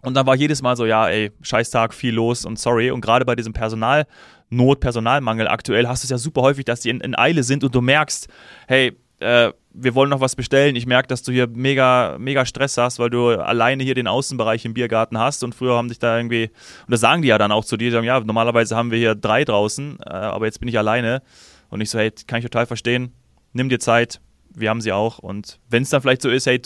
Und 0.03 0.15
dann 0.15 0.27
war 0.27 0.37
jedes 0.37 0.63
Mal 0.63 0.77
so, 0.77 0.87
ja, 0.87 1.09
ey, 1.09 1.33
Scheißtag, 1.43 1.93
viel 1.93 2.15
los 2.15 2.45
und 2.45 2.59
sorry. 2.59 2.91
Und 2.91 3.01
gerade 3.01 3.25
bei 3.25 3.35
diesem 3.35 3.53
Personalnot, 3.53 4.79
Personalmangel 4.79 5.49
aktuell 5.49 5.89
hast 5.89 6.05
du 6.05 6.07
es 6.07 6.11
ja 6.11 6.19
super 6.19 6.43
häufig, 6.43 6.65
dass 6.65 6.81
die 6.81 6.91
in, 6.91 7.01
in 7.01 7.19
Eile 7.19 7.43
sind 7.43 7.65
und 7.65 7.75
du 7.75 7.81
merkst, 7.81 8.29
hey, 8.69 8.97
äh, 9.21 9.53
wir 9.73 9.95
wollen 9.95 10.11
noch 10.11 10.21
was 10.21 10.37
bestellen. 10.37 10.77
Ich 10.77 10.87
merke, 10.87 11.09
dass 11.09 11.23
du 11.23 11.33
hier 11.33 11.47
mega, 11.47 12.17
mega 12.19 12.45
Stress 12.45 12.77
hast, 12.77 12.99
weil 12.99 13.11
du 13.11 13.29
alleine 13.29 13.85
hier 13.85 13.95
den 13.95 14.09
Außenbereich 14.09 14.65
im 14.65 14.75
Biergarten 14.75 15.19
hast 15.19 15.45
und 15.45 15.55
früher 15.55 15.77
haben 15.77 15.89
dich 15.89 15.99
da 15.99 16.17
irgendwie, 16.17 16.45
und 16.45 16.91
das 16.91 17.01
sagen 17.01 17.23
die 17.23 17.29
ja 17.29 17.39
dann 17.39 17.53
auch 17.53 17.65
zu 17.65 17.77
dir, 17.77 17.87
die 17.87 17.93
sagen, 17.93 18.07
ja, 18.07 18.21
normalerweise 18.21 18.77
haben 18.77 18.91
wir 18.91 18.99
hier 18.99 19.15
drei 19.15 19.45
draußen, 19.45 19.99
äh, 20.05 20.11
aber 20.11 20.47
jetzt 20.47 20.61
bin 20.61 20.69
ich 20.69 20.79
alleine. 20.79 21.23
Und 21.71 21.81
ich 21.81 21.91
so, 21.91 21.99
hey, 21.99 22.11
kann 22.27 22.39
ich 22.39 22.45
total 22.45 22.67
verstehen. 22.67 23.13
Nimm 23.53 23.69
dir 23.69 23.79
Zeit, 23.79 24.21
wir 24.55 24.71
haben 24.71 24.81
sie 24.81 24.93
auch. 24.93 25.19
Und 25.19 25.61
wenn 25.69 25.83
es 25.83 25.91
dann 25.91 26.01
vielleicht 26.01 26.23
so 26.23 26.31
ist, 26.31 26.47
hey, 26.47 26.61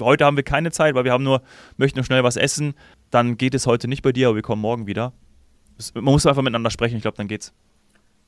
heute 0.00 0.24
haben 0.24 0.36
wir 0.36 0.42
keine 0.42 0.70
Zeit, 0.72 0.94
weil 0.94 1.04
wir 1.04 1.12
haben 1.12 1.24
nur, 1.24 1.42
möchten 1.76 1.98
nur 1.98 2.04
schnell 2.04 2.24
was 2.24 2.36
essen, 2.36 2.74
dann 3.10 3.36
geht 3.36 3.54
es 3.54 3.66
heute 3.66 3.88
nicht 3.88 4.02
bei 4.02 4.12
dir, 4.12 4.28
aber 4.28 4.36
wir 4.36 4.42
kommen 4.42 4.62
morgen 4.62 4.86
wieder. 4.86 5.12
Man 5.94 6.04
muss 6.04 6.26
einfach 6.26 6.42
miteinander 6.42 6.70
sprechen, 6.70 6.96
ich 6.96 7.02
glaube, 7.02 7.16
dann 7.16 7.28
geht's. 7.28 7.54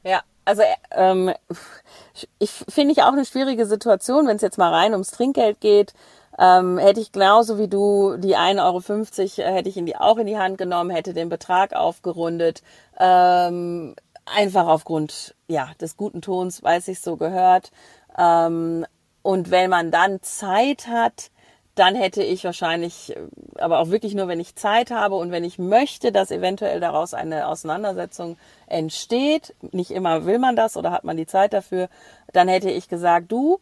Ja, 0.05 0.23
also 0.45 0.63
ähm, 0.91 1.33
ich 2.39 2.51
finde 2.51 2.93
ich 2.93 3.03
auch 3.03 3.13
eine 3.13 3.25
schwierige 3.25 3.67
Situation, 3.67 4.27
wenn 4.27 4.37
es 4.37 4.43
jetzt 4.43 4.59
mal 4.59 4.73
rein 4.73 4.93
ums 4.93 5.11
Trinkgeld 5.11 5.61
geht. 5.61 5.95
Ähm, 6.39 6.79
hätte 6.79 7.01
ich 7.01 7.13
genauso 7.13 7.59
wie 7.59 7.69
du 7.69 8.17
die 8.17 8.37
1,50 8.37 8.61
Euro, 8.61 9.51
äh, 9.51 9.55
hätte 9.55 9.69
ich 9.69 9.77
in 9.77 9.87
die, 9.87 9.97
auch 9.97 10.17
in 10.17 10.27
die 10.27 10.39
Hand 10.39 10.59
genommen, 10.59 10.91
hätte 10.91 11.13
den 11.13 11.29
Betrag 11.29 11.75
aufgerundet. 11.75 12.63
Ähm, 12.99 13.95
einfach 14.25 14.67
aufgrund 14.67 15.35
ja, 15.47 15.71
des 15.81 15.97
guten 15.97 16.23
Tons, 16.23 16.63
weil 16.63 16.79
es 16.79 16.87
sich 16.87 17.01
so 17.01 17.17
gehört. 17.17 17.71
Ähm, 18.17 18.87
und 19.23 19.51
wenn 19.51 19.71
man 19.71 19.91
dann 19.91 20.23
Zeit 20.23 20.89
hat, 20.89 21.31
dann 21.75 21.95
hätte 21.95 22.23
ich 22.23 22.45
wahrscheinlich, 22.45 23.17
äh, 23.17 23.21
aber 23.59 23.81
auch 23.81 23.91
wirklich 23.91 24.15
nur, 24.15 24.29
wenn 24.29 24.41
ich 24.41 24.57
Zeit 24.57 24.91
habe 24.91 25.15
und 25.17 25.31
wenn 25.31 25.45
ich 25.45 25.59
möchte, 25.59 26.13
dass 26.13 26.31
eventuell 26.31 26.81
daraus 26.81 27.15
eine 27.15 27.47
Auseinandersetzung 27.49 28.37
entsteht, 28.67 29.55
nicht 29.73 29.91
immer 29.91 30.27
will 30.27 30.39
man 30.39 30.57
das 30.57 30.77
oder 30.77 30.91
hat 30.91 31.05
man 31.05 31.17
die 31.17 31.27
Zeit 31.27 31.53
dafür, 31.53 31.89
dann 32.33 32.49
hätte 32.49 32.71
ich 32.71 32.89
gesagt, 32.89 33.33
du, 33.33 33.59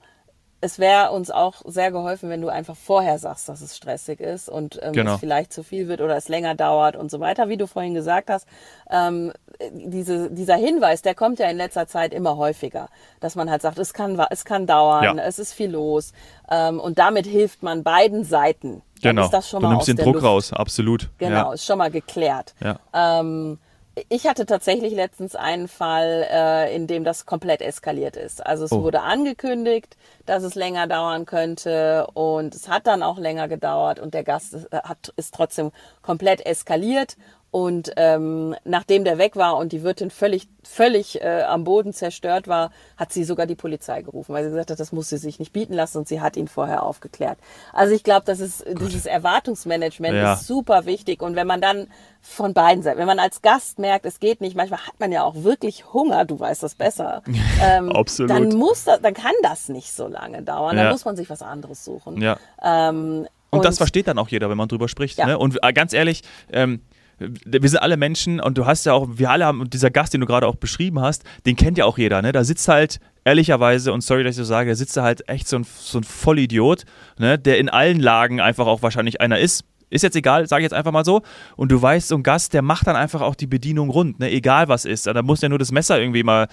es 0.62 0.79
wäre 0.79 1.11
uns 1.12 1.31
auch 1.31 1.62
sehr 1.64 1.90
geholfen, 1.90 2.29
wenn 2.29 2.42
du 2.42 2.49
einfach 2.49 2.77
vorher 2.77 3.18
sagst, 3.18 3.49
dass 3.49 3.62
es 3.62 3.77
stressig 3.77 4.20
ist 4.20 4.49
und 4.49 4.79
ähm, 4.83 4.92
Genau. 4.92 5.14
es 5.14 5.20
vielleicht 5.20 5.53
zu 5.53 5.62
viel 5.62 5.88
wird 5.88 6.01
oder 6.03 6.16
es 6.16 6.29
länger 6.29 6.55
dauert 6.55 6.96
und 6.96 7.11
so 7.11 7.18
weiter, 7.20 7.49
wie 7.49 7.57
du 7.57 7.66
vorhin 7.66 7.94
gesagt 7.94 8.29
hast. 8.29 8.46
Ähm, 8.90 9.33
diese, 9.73 10.31
dieser 10.31 10.57
Hinweis, 10.57 11.03
der 11.03 11.14
kommt 11.14 11.38
ja 11.38 11.49
in 11.49 11.57
letzter 11.57 11.87
Zeit 11.87 12.12
immer 12.12 12.37
häufiger, 12.37 12.88
dass 13.20 13.37
man 13.37 13.51
halt 13.51 13.62
sagt, 13.62 13.79
es 13.79 13.92
kann, 13.94 14.18
es 14.31 14.44
kann 14.44 14.66
dauern, 14.66 15.16
Ja. 15.16 15.25
es 15.25 15.38
ist 15.38 15.53
viel 15.55 15.70
los 15.70 16.12
ähm, 16.51 16.79
und 16.81 16.99
damit 16.99 17.27
hilft 17.27 17.62
man 17.62 17.83
beiden 17.83 18.25
Seiten. 18.25 18.83
Dann 19.03 19.16
Genau. 19.16 19.25
ist 19.25 19.31
das 19.33 19.49
schon 19.49 19.61
du 19.61 19.66
mal 19.66 19.73
nimmst 19.75 19.88
den 19.88 19.96
Druck 19.96 20.14
Luft. 20.14 20.27
raus, 20.27 20.53
absolut. 20.53 21.09
Genau, 21.18 21.49
Ja. 21.49 21.53
ist 21.55 21.64
schon 21.64 21.79
mal 21.79 21.90
geklärt. 21.90 22.55
Ja. 22.62 22.79
Ähm, 22.92 23.59
ich 24.08 24.26
hatte 24.26 24.46
tatsächlich 24.46 24.92
letztens 24.94 25.34
einen 25.36 25.68
Fall, 25.68 26.26
äh, 26.30 26.74
in 26.74 26.86
dem 26.86 27.04
das 27.04 27.26
komplett 27.26 27.62
eskaliert 27.62 28.16
ist. 28.16 28.44
Also 28.44 28.64
es 28.64 28.72
Oh. 28.72 28.82
wurde 28.82 29.02
angekündigt, 29.02 29.96
dass 30.26 30.42
es 30.42 30.54
länger 30.54 30.86
dauern 30.86 31.26
könnte 31.26 32.06
und 32.14 32.54
es 32.54 32.68
hat 32.68 32.86
dann 32.86 33.02
auch 33.02 33.18
länger 33.18 33.48
gedauert 33.48 33.98
und 34.00 34.14
der 34.14 34.24
Gast 34.24 34.56
hat, 34.72 35.12
ist 35.16 35.34
trotzdem 35.34 35.72
komplett 36.02 36.44
eskaliert. 36.46 37.16
Und 37.52 37.90
ähm, 37.96 38.54
nachdem 38.64 39.02
der 39.02 39.18
weg 39.18 39.34
war 39.34 39.56
und 39.56 39.72
die 39.72 39.82
Wirtin 39.82 40.10
völlig, 40.10 40.46
völlig 40.62 41.20
äh, 41.20 41.42
am 41.42 41.64
Boden 41.64 41.92
zerstört 41.92 42.46
war, 42.46 42.70
hat 42.96 43.12
sie 43.12 43.24
sogar 43.24 43.46
die 43.46 43.56
Polizei 43.56 44.02
gerufen, 44.02 44.32
weil 44.32 44.44
sie 44.44 44.50
gesagt 44.50 44.70
hat, 44.70 44.78
das 44.78 44.92
muss 44.92 45.08
sie 45.08 45.16
sich 45.16 45.40
nicht 45.40 45.52
bieten 45.52 45.74
lassen 45.74 45.98
und 45.98 46.06
sie 46.06 46.20
hat 46.20 46.36
ihn 46.36 46.46
vorher 46.46 46.84
aufgeklärt. 46.84 47.38
Also 47.72 47.92
ich 47.92 48.04
glaube, 48.04 48.24
das 48.24 48.38
ist 48.38 48.64
dieses 48.80 49.04
Erwartungsmanagement 49.04 50.14
Ja. 50.14 50.34
ist 50.34 50.46
super 50.46 50.86
wichtig. 50.86 51.22
Und 51.22 51.34
wenn 51.34 51.48
man 51.48 51.60
dann 51.60 51.88
von 52.20 52.54
beiden 52.54 52.84
Seiten, 52.84 52.98
wenn 52.98 53.06
man 53.08 53.18
als 53.18 53.42
Gast 53.42 53.80
merkt, 53.80 54.06
es 54.06 54.20
geht 54.20 54.40
nicht, 54.40 54.54
manchmal 54.54 54.86
hat 54.86 55.00
man 55.00 55.10
ja 55.10 55.24
auch 55.24 55.34
wirklich 55.42 55.92
Hunger, 55.92 56.24
du 56.24 56.38
weißt 56.38 56.62
das 56.62 56.76
besser, 56.76 57.22
ähm, 57.64 57.90
Absolut. 57.90 58.30
dann 58.30 58.50
muss 58.50 58.84
das, 58.84 59.00
dann 59.00 59.14
kann 59.14 59.34
das 59.42 59.68
nicht 59.68 59.92
so 59.92 60.06
lange 60.06 60.42
dauern. 60.42 60.76
Ja. 60.76 60.84
Dann 60.84 60.92
muss 60.92 61.04
man 61.04 61.16
sich 61.16 61.28
was 61.28 61.42
anderes 61.42 61.84
suchen. 61.84 62.22
Ja. 62.22 62.38
Ähm, 62.62 63.26
Und, 63.50 63.64
das 63.64 63.78
versteht 63.78 64.06
dann 64.06 64.18
auch 64.18 64.28
jeder, 64.28 64.48
wenn 64.50 64.56
man 64.56 64.68
drüber 64.68 64.86
spricht. 64.88 65.18
Ja. 65.18 65.26
Ne? 65.26 65.38
Und 65.38 65.58
äh, 65.62 65.72
ganz 65.72 65.92
ehrlich, 65.92 66.22
ähm, 66.52 66.80
wir 67.20 67.68
sind 67.68 67.80
alle 67.80 67.96
Menschen 67.96 68.40
und 68.40 68.56
du 68.56 68.66
hast 68.66 68.87
ja 68.87 68.94
auch, 68.94 69.06
wir 69.12 69.30
alle 69.30 69.44
haben, 69.44 69.61
und 69.61 69.74
dieser 69.74 69.90
Gast, 69.90 70.14
den 70.14 70.20
du 70.20 70.26
gerade 70.26 70.46
auch 70.46 70.54
beschrieben 70.54 71.00
hast, 71.00 71.24
den 71.46 71.56
kennt 71.56 71.76
ja 71.78 71.85
auch 71.85 71.98
jeder. 71.98 72.22
Ne? 72.22 72.33
Da 72.33 72.44
sitzt 72.44 72.66
halt, 72.68 72.98
ehrlicherweise, 73.24 73.92
und 73.92 74.02
sorry, 74.02 74.24
dass 74.24 74.33
ich 74.33 74.38
so 74.38 74.44
sage, 74.44 74.70
da 74.70 74.74
sitzt 74.74 74.96
da 74.96 75.02
halt 75.02 75.28
echt 75.28 75.46
so 75.46 75.56
ein, 75.56 75.64
so 75.64 75.98
ein 75.98 76.04
Vollidiot, 76.04 76.85
ne? 77.18 77.38
der 77.38 77.59
in 77.59 77.68
allen 77.68 78.00
Lagen 78.00 78.40
einfach 78.40 78.66
auch 78.66 78.83
wahrscheinlich 78.83 79.20
einer 79.20 79.38
ist. 79.38 79.64
Ist 79.90 80.02
jetzt 80.02 80.14
egal, 80.14 80.46
sage 80.46 80.62
ich 80.62 80.66
jetzt 80.66 80.74
einfach 80.74 80.92
mal 80.92 81.04
so. 81.04 81.22
Und 81.56 81.72
du 81.72 81.83
weißt, 81.83 82.09
so 82.09 82.14
ein 82.14 82.22
Gast, 82.22 82.54
der 82.54 82.62
macht 82.62 82.87
dann 82.87 82.94
einfach 82.96 83.22
auch 83.22 83.35
die 83.35 83.48
Bedienung 83.48 83.90
rund, 83.90 84.20
ne? 84.20 84.30
egal 84.30 84.68
was 84.68 84.85
ist. 84.85 85.06
Da 85.06 85.20
muss 85.22 85.42
ja 85.42 85.48
nur 85.48 85.59
das 85.59 85.72
Messer 85.72 86.00
irgendwie 86.00 86.22
mal 86.22 86.46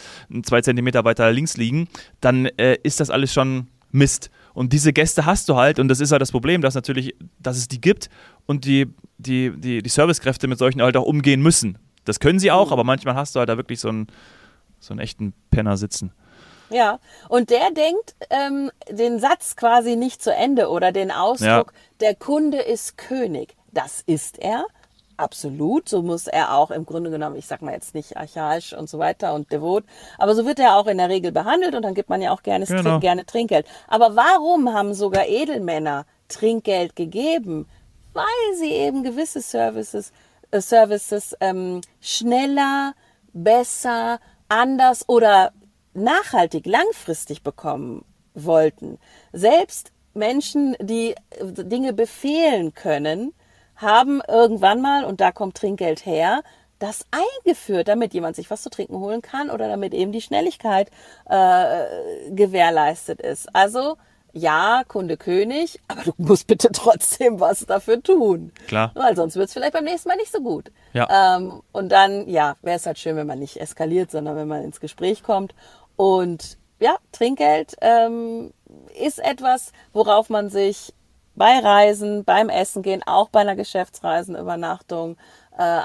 zwei 0.43 0.61
Zentimeter 0.61 1.05
weiter 1.05 1.31
links 1.31 1.55
liegen. 1.55 1.87
Dann 2.19 2.47
äh, 2.57 2.77
ist 2.81 2.99
das 2.99 3.11
alles 3.11 3.31
schon 3.31 3.67
Mist. 3.91 4.31
Und 4.57 4.73
diese 4.73 4.91
Gäste 4.91 5.27
hast 5.27 5.49
du 5.49 5.55
halt, 5.55 5.77
und 5.77 5.87
das 5.87 5.99
ist 5.99 6.11
halt 6.11 6.19
das 6.19 6.31
Problem, 6.31 6.63
dass 6.63 6.73
natürlich, 6.73 7.13
dass 7.37 7.57
es 7.57 7.67
die 7.67 7.79
gibt 7.79 8.09
und 8.47 8.65
die, 8.65 8.91
die, 9.19 9.53
die, 9.55 9.83
die 9.83 9.89
Servicekräfte 9.89 10.47
mit 10.47 10.57
solchen 10.57 10.81
halt 10.81 10.97
auch 10.97 11.03
umgehen 11.03 11.43
müssen. 11.43 11.77
Das 12.05 12.19
können 12.19 12.39
sie 12.39 12.49
auch, 12.49 12.71
aber 12.71 12.83
manchmal 12.83 13.13
hast 13.13 13.35
du 13.35 13.39
halt 13.39 13.49
da 13.49 13.57
wirklich 13.57 13.79
so 13.79 13.89
einen, 13.89 14.07
so 14.79 14.93
einen 14.93 14.99
echten 14.99 15.33
Penner 15.51 15.77
sitzen. 15.77 16.11
Ja, 16.71 16.97
und 17.29 17.51
der 17.51 17.69
denkt 17.69 18.15
ähm, 18.31 18.71
den 18.89 19.19
Satz 19.19 19.57
quasi 19.57 19.95
nicht 19.95 20.23
zu 20.23 20.33
Ende 20.33 20.69
oder 20.69 20.91
den 20.91 21.11
Ausdruck, 21.11 21.71
der 21.99 22.15
Kunde 22.15 22.57
ist 22.57 22.97
König. 22.97 23.55
Das 23.73 24.01
ist 24.07 24.39
er, 24.39 24.65
absolut. 25.17 25.89
So 25.89 26.01
muss 26.01 26.27
er 26.27 26.53
auch 26.55 26.71
im 26.71 26.85
Grunde 26.85 27.09
genommen, 27.09 27.35
ich 27.35 27.45
sag 27.47 27.61
mal 27.61 27.73
jetzt 27.73 27.93
nicht 27.95 28.17
archaisch 28.17 28.73
und 28.73 28.89
so 28.89 28.99
weiter 28.99 29.33
und 29.33 29.51
devot, 29.51 29.83
aber 30.17 30.35
so 30.35 30.45
wird 30.45 30.59
er 30.59 30.75
auch 30.75 30.87
in 30.87 30.97
der 30.97 31.09
Regel 31.09 31.31
behandelt 31.31 31.75
und 31.75 31.81
dann 31.83 31.93
gibt 31.93 32.09
man 32.09 32.21
ja 32.21 32.31
auch 32.31 32.43
gerne, 32.43 32.65
Genau. 32.65 32.99
gerne 32.99 33.25
Trinkgeld. 33.25 33.65
Aber 33.87 34.15
warum 34.15 34.73
haben 34.73 34.93
sogar 34.93 35.27
Edelmänner 35.27 36.05
Trinkgeld 36.27 36.95
gegeben? 36.95 37.67
Weil 38.13 38.55
sie 38.57 38.71
eben 38.71 39.03
gewisse 39.03 39.41
Services, 39.41 40.11
äh, 40.51 40.61
Services 40.61 41.35
ähm, 41.39 41.81
schneller, 42.01 42.93
besser, 43.33 44.19
anders 44.49 45.07
oder 45.07 45.51
nachhaltig, 45.93 46.65
langfristig 46.65 47.43
bekommen 47.43 48.05
wollten. 48.33 48.97
Selbst 49.33 49.91
Menschen, 50.13 50.75
die 50.79 51.11
äh, 51.11 51.15
Dinge 51.63 51.93
befehlen 51.93 52.73
können, 52.73 53.33
haben 53.77 54.21
irgendwann 54.27 54.81
mal, 54.81 55.05
und 55.05 55.21
da 55.21 55.31
kommt 55.31 55.55
Trinkgeld 55.55 56.05
her, 56.05 56.41
das 56.79 57.05
eingeführt, 57.11 57.87
damit 57.87 58.13
jemand 58.13 58.35
sich 58.35 58.51
was 58.51 58.61
zu 58.61 58.69
trinken 58.69 58.97
holen 58.97 59.21
kann 59.21 59.49
oder 59.49 59.67
damit 59.67 59.93
eben 59.93 60.11
die 60.11 60.21
Schnelligkeit 60.21 60.91
äh, 61.25 61.85
gewährleistet 62.29 63.19
ist. 63.19 63.53
Also 63.55 63.97
ja, 64.33 64.83
Kunde 64.87 65.17
König, 65.17 65.79
aber 65.87 66.03
du 66.03 66.13
musst 66.17 66.47
bitte 66.47 66.71
trotzdem 66.71 67.39
was 67.39 67.65
dafür 67.65 68.01
tun. 68.01 68.51
Klar. 68.67 68.91
Weil 68.93 69.15
sonst 69.15 69.35
wird 69.35 69.47
es 69.47 69.53
vielleicht 69.53 69.73
beim 69.73 69.85
nächsten 69.85 70.09
Mal 70.09 70.17
nicht 70.17 70.31
so 70.31 70.41
gut. 70.41 70.71
Ja. 70.93 71.37
Ähm, 71.37 71.61
und 71.71 71.91
dann, 71.91 72.27
ja, 72.27 72.55
wäre 72.61 72.77
es 72.77 72.85
halt 72.85 72.99
schön, 72.99 73.15
wenn 73.15 73.27
man 73.27 73.39
nicht 73.39 73.57
eskaliert, 73.57 74.11
sondern 74.11 74.35
wenn 74.35 74.47
man 74.47 74.63
ins 74.63 74.79
Gespräch 74.79 75.23
kommt. 75.23 75.55
Und 75.95 76.57
ja, 76.79 76.97
Trinkgeld 77.11 77.75
ähm, 77.81 78.53
ist 79.01 79.19
etwas, 79.19 79.71
worauf 79.93 80.29
man 80.29 80.49
sich 80.49 80.93
bei 81.37 81.59
Reisen, 81.59 82.25
beim 82.25 82.49
Essen 82.49 82.81
gehen, 82.81 83.03
auch 83.05 83.29
bei 83.29 83.41
einer 83.41 83.55
Geschäftsreisenübernachtung, 83.55 85.17
äh, 85.57 85.81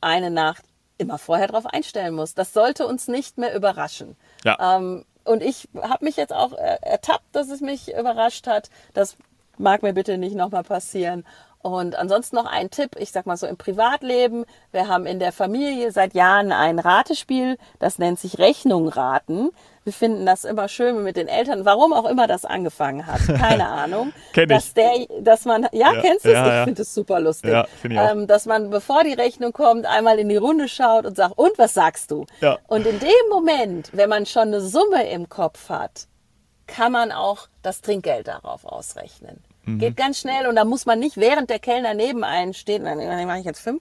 eine 0.00 0.30
Nacht 0.30 0.64
immer 0.98 1.18
vorher 1.18 1.48
darauf 1.48 1.66
einstellen 1.66 2.14
muss. 2.14 2.34
Das 2.34 2.52
sollte 2.52 2.86
uns 2.86 3.06
nicht 3.06 3.36
mehr 3.38 3.54
überraschen. 3.54 4.16
Ja. 4.44 4.76
Ähm, 4.76 5.04
und 5.24 5.42
ich 5.42 5.68
habe 5.80 6.04
mich 6.04 6.16
jetzt 6.16 6.32
auch 6.32 6.52
äh, 6.54 6.78
ertappt, 6.82 7.24
dass 7.32 7.50
es 7.50 7.60
mich 7.60 7.94
überrascht 7.94 8.46
hat. 8.46 8.70
Das 8.94 9.16
mag 9.58 9.82
mir 9.82 9.92
bitte 9.92 10.18
nicht 10.18 10.36
nochmal 10.36 10.62
passieren. 10.62 11.24
Und 11.64 11.96
ansonsten 11.96 12.36
noch 12.36 12.44
ein 12.44 12.70
Tipp, 12.70 12.90
ich 12.98 13.10
sag 13.10 13.24
mal 13.24 13.38
so 13.38 13.46
im 13.46 13.56
Privatleben. 13.56 14.44
Wir 14.70 14.86
haben 14.86 15.06
in 15.06 15.18
der 15.18 15.32
Familie 15.32 15.92
seit 15.92 16.12
Jahren 16.12 16.52
ein 16.52 16.78
Ratespiel, 16.78 17.56
das 17.78 17.98
nennt 17.98 18.20
sich 18.20 18.36
Rechnung 18.38 18.86
raten. 18.86 19.48
Wir 19.82 19.94
finden 19.94 20.26
das 20.26 20.44
immer 20.44 20.68
schön 20.68 21.02
mit 21.02 21.16
den 21.16 21.26
Eltern, 21.26 21.64
warum 21.64 21.94
auch 21.94 22.04
immer 22.04 22.26
das 22.26 22.44
angefangen 22.44 23.06
hat, 23.06 23.20
keine 23.38 23.66
Ahnung. 23.68 24.12
Kenn 24.34 24.44
ich. 24.44 24.48
dass 24.50 24.74
der, 24.74 25.06
dass 25.20 25.46
man, 25.46 25.62
ja, 25.72 25.94
Ja, 25.94 26.00
kennst 26.02 26.26
du 26.26 26.28
es? 26.28 26.34
ja, 26.34 26.46
ich 26.46 26.52
ja. 26.52 26.64
finde 26.64 26.82
es 26.82 26.94
super 26.94 27.18
lustig. 27.18 27.50
Ja, 27.50 27.66
ich 27.82 27.98
auch. 27.98 28.10
Ähm, 28.10 28.26
dass 28.26 28.44
man, 28.44 28.68
bevor 28.68 29.02
die 29.02 29.14
Rechnung 29.14 29.54
kommt, 29.54 29.86
einmal 29.86 30.18
in 30.18 30.28
die 30.28 30.36
Runde 30.36 30.68
schaut 30.68 31.06
und 31.06 31.16
sagt, 31.16 31.38
und 31.38 31.56
was 31.56 31.72
sagst 31.72 32.10
du? 32.10 32.26
Ja. 32.42 32.58
Und 32.66 32.86
in 32.86 33.00
dem 33.00 33.08
Moment, 33.30 33.88
wenn 33.94 34.10
man 34.10 34.26
schon 34.26 34.48
eine 34.48 34.60
Summe 34.60 35.08
im 35.10 35.30
Kopf 35.30 35.70
hat, 35.70 36.08
kann 36.66 36.92
man 36.92 37.10
auch 37.10 37.48
das 37.62 37.80
Trinkgeld 37.80 38.28
darauf 38.28 38.66
ausrechnen. 38.66 39.42
Mhm. 39.66 39.78
Geht 39.78 39.96
ganz 39.96 40.18
schnell 40.20 40.46
und 40.46 40.56
da 40.56 40.64
muss 40.64 40.86
man 40.86 40.98
nicht 40.98 41.16
während 41.16 41.50
der 41.50 41.58
Kellner 41.58 41.94
neben 41.94 42.24
einen 42.24 42.54
stehen, 42.54 42.84
dann 42.84 42.98
mache 43.26 43.38
ich 43.38 43.44
jetzt 43.44 43.66
5%, 43.66 43.80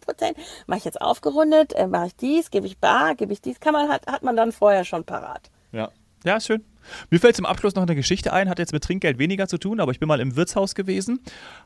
mache 0.68 0.78
ich 0.78 0.86
jetzt 0.86 1.02
aufgerundet, 1.02 1.74
äh, 1.74 1.88
mache 1.88 2.08
ich 2.08 2.16
dies, 2.16 2.52
gebe 2.52 2.68
ich 2.68 2.78
bar, 2.78 3.16
gebe 3.16 3.34
ich 3.34 3.42
dies, 3.42 3.60
kann 3.60 3.74
man, 3.74 3.90
hat, 3.90 4.08
hat 4.08 4.24
man 4.24 4.36
dann 4.36 4.52
vorher 4.52 4.86
schon 4.86 5.04
parat. 5.04 5.50
Ja. 5.72 5.90
Ja, 6.26 6.40
schön. 6.40 6.64
Mir 7.10 7.20
fällt 7.20 7.36
zum 7.36 7.46
Abschluss 7.46 7.76
noch 7.76 7.84
eine 7.84 7.96
Geschichte 7.96 8.34
ein, 8.34 8.50
hat 8.50 8.60
jetzt 8.60 8.74
mit 8.74 8.84
Trinkgeld 8.84 9.18
weniger 9.18 9.48
zu 9.48 9.58
tun, 9.58 9.80
aber 9.80 9.92
ich 9.92 10.00
bin 10.00 10.08
mal 10.08 10.20
im 10.20 10.36
Wirtshaus 10.36 10.76
gewesen, 10.76 11.20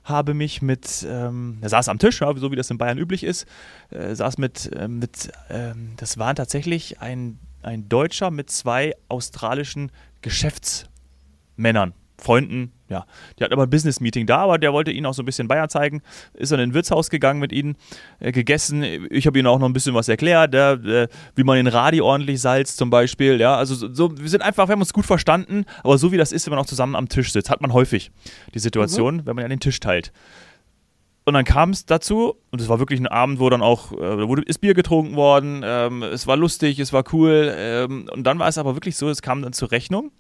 habe 0.04 0.34
mich 0.34 0.62
mit, 0.62 1.06
ähm, 1.08 1.58
er 1.62 1.70
saß 1.70 1.90
am 1.90 2.00
Tisch, 2.00 2.20
so 2.20 2.52
wie 2.52 2.56
das 2.56 2.70
in 2.70 2.78
Bayern 2.78 2.98
üblich 2.98 3.24
ist, 3.24 3.46
äh, 3.90 4.16
saß 4.16 4.38
mit, 4.38 4.72
äh, 4.74 4.88
mit 4.88 5.32
ähm, 5.50 5.94
das 5.98 6.18
waren 6.18 6.36
tatsächlich 6.36 7.02
ein, 7.02 7.40
ein 7.62 7.90
Deutscher 7.90 8.32
mit 8.32 8.50
zwei 8.50 8.94
australischen 9.10 9.92
Geschäftsmännern, 10.22 11.94
Freunden, 12.18 12.72
ja. 12.90 13.06
Die 13.38 13.44
hatten 13.44 13.54
aber 13.54 13.64
ein 13.64 13.70
Business-Meeting 13.70 14.26
da, 14.26 14.40
aber 14.40 14.58
der 14.58 14.74
wollte 14.74 14.92
ihnen 14.92 15.06
auch 15.06 15.14
so 15.14 15.22
ein 15.22 15.26
bisschen 15.26 15.48
Bayern 15.48 15.70
zeigen, 15.70 16.02
ist 16.34 16.52
dann 16.52 16.60
in 16.60 16.70
ein 16.70 16.74
Wirtshaus 16.74 17.10
gegangen 17.10 17.40
mit 17.40 17.52
ihnen, 17.52 17.76
äh, 18.20 18.32
gegessen. 18.32 18.84
Ich 19.10 19.28
habe 19.28 19.38
ihnen 19.40 19.48
auch 19.48 19.60
noch 19.60 19.68
ein 19.68 19.74
bisschen 19.74 19.94
was 19.94 20.08
erklärt, 20.08 20.54
ja, 20.54 20.74
äh, 20.74 21.08
wie 21.36 21.44
man 21.44 21.58
den 21.58 21.68
Radi 21.68 22.02
ordentlich 22.02 22.42
salzt 22.42 22.78
zum 22.78 22.90
Beispiel, 22.90 23.40
ja. 23.40 23.56
Also 23.56 23.76
so, 23.76 23.94
so, 23.94 24.18
wir 24.18 24.30
sind 24.30 24.42
einfach, 24.42 24.68
wir 24.68 24.74
haben 24.74 24.82
uns 24.82 24.94
gut 24.94 25.06
verstanden, 25.06 25.66
aber 25.84 25.98
so 25.98 26.12
wie 26.12 26.18
das 26.18 26.32
ist, 26.32 26.46
wenn 26.46 26.52
man 26.52 26.60
auch 26.60 26.68
zusammen 26.68 26.96
am 26.96 27.10
Tisch 27.10 27.32
sitzt, 27.32 27.50
hat 27.50 27.62
man 27.62 27.74
häufig 27.74 28.12
die 28.54 28.60
Situation, 28.60 29.26
wenn 29.26 29.36
man 29.36 29.44
ja 29.44 29.50
den 29.50 29.60
Tisch 29.60 29.80
teilt. 29.80 30.12
Und 31.28 31.34
dann 31.34 31.44
kam 31.44 31.72
es 31.72 31.86
dazu, 31.86 32.36
und 32.52 32.62
es 32.62 32.70
war 32.70 32.80
wirklich 32.80 33.02
ein 33.02 33.08
Abend, 33.08 33.42
wo 33.42 33.50
dann 33.50 33.62
auch, 33.62 33.92
äh, 33.92 34.28
wurde, 34.30 34.44
ist 34.44 34.60
Bier 34.60 34.74
getrunken 34.74 35.18
worden, 35.18 35.62
ähm, 35.62 36.02
es 36.02 36.26
war 36.26 36.38
lustig, 36.38 36.80
es 36.80 36.94
war 36.94 37.04
cool. 37.12 37.54
Ähm, 37.54 38.10
und 38.14 38.24
dann 38.24 38.40
war 38.40 38.48
es 38.48 38.58
aber 38.58 38.78
wirklich 38.78 38.96
so, 38.96 39.10
es 39.10 39.22
kam 39.22 39.42
dann 39.42 39.52
zur 39.52 39.72
Rechnung. 39.72 40.12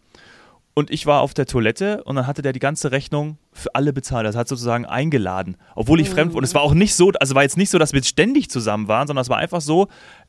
Und 0.77 0.91
ich 0.91 1.07
war 1.07 1.21
auf 1.21 1.33
der 1.33 1.47
Toilette 1.47 2.03
und 2.03 2.17
dann 2.17 2.27
hatte 2.27 2.43
der 2.43 2.53
die 2.53 2.59
ganze 2.59 2.91
Rechnung 2.91 3.39
für 3.51 3.73
alle 3.73 3.93
bezahlt. 3.93 4.27
Das 4.27 4.35
hat 4.35 4.47
sozusagen 4.47 4.85
eingeladen. 4.85 5.57
Obwohl 5.73 5.99
ich 5.99 6.07
fremd 6.07 6.33
war. 6.33 6.37
Und 6.37 6.43
es 6.43 6.53
war 6.53 6.61
auch 6.61 6.75
nicht 6.75 6.93
so, 6.93 7.11
also 7.19 7.33
war 7.33 7.41
jetzt 7.41 7.57
nicht 7.57 7.71
so, 7.71 7.79
dass 7.79 7.93
wir 7.93 8.03
ständig 8.03 8.51
zusammen 8.51 8.87
waren, 8.87 9.07
sondern 9.07 9.23
es 9.23 9.29
war 9.29 9.37
einfach 9.37 9.59
so, 9.59 9.87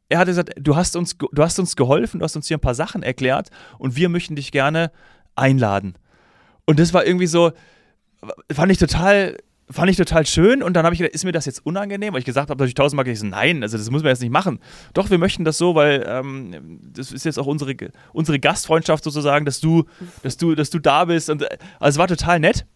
er 0.08 0.18
hatte 0.18 0.30
gesagt, 0.30 0.54
du 0.58 0.74
hast 0.74 0.96
uns, 0.96 1.18
du 1.18 1.42
hast 1.42 1.58
uns 1.58 1.76
geholfen, 1.76 2.20
du 2.20 2.24
hast 2.24 2.34
uns 2.34 2.48
hier 2.48 2.56
ein 2.56 2.62
paar 2.62 2.74
Sachen 2.74 3.02
erklärt 3.02 3.50
und 3.76 3.94
wir 3.94 4.08
möchten 4.08 4.36
dich 4.36 4.50
gerne 4.50 4.90
einladen. 5.36 5.96
Und 6.64 6.78
das 6.78 6.94
war 6.94 7.04
irgendwie 7.04 7.26
so, 7.26 7.52
fand 8.50 8.72
ich 8.72 8.78
total, 8.78 9.36
fand 9.70 9.90
ich 9.90 9.96
total 9.96 10.26
schön. 10.26 10.62
Und 10.62 10.74
dann 10.74 10.84
habe 10.84 10.94
ich 10.94 10.98
gedacht, 10.98 11.14
ist 11.14 11.24
mir 11.24 11.32
das 11.32 11.46
jetzt 11.46 11.64
unangenehm? 11.64 12.12
Weil 12.12 12.20
ich 12.20 12.24
gesagt 12.24 12.50
habe, 12.50 12.58
natürlich 12.58 12.74
tausendmal 12.74 13.04
gesagt, 13.04 13.30
nein, 13.30 13.62
also 13.62 13.76
das 13.76 13.90
müssen 13.90 14.04
wir 14.04 14.10
jetzt 14.10 14.22
nicht 14.22 14.32
machen. 14.32 14.60
Doch, 14.94 15.10
wir 15.10 15.18
möchten 15.18 15.44
das 15.44 15.58
so, 15.58 15.74
weil 15.74 16.04
ähm, 16.06 16.80
das 16.92 17.12
ist 17.12 17.24
jetzt 17.24 17.38
auch 17.38 17.46
unsere, 17.46 17.74
unsere 18.12 18.38
Gastfreundschaft 18.38 19.04
sozusagen, 19.04 19.44
dass 19.44 19.60
du, 19.60 19.84
dass 20.22 20.36
du, 20.36 20.54
dass 20.54 20.70
du 20.70 20.78
da 20.78 21.04
bist. 21.04 21.30
Und, 21.30 21.42
äh, 21.42 21.58
also 21.78 21.96
es 21.96 21.98
war 21.98 22.08
total 22.08 22.40
nett. 22.40 22.66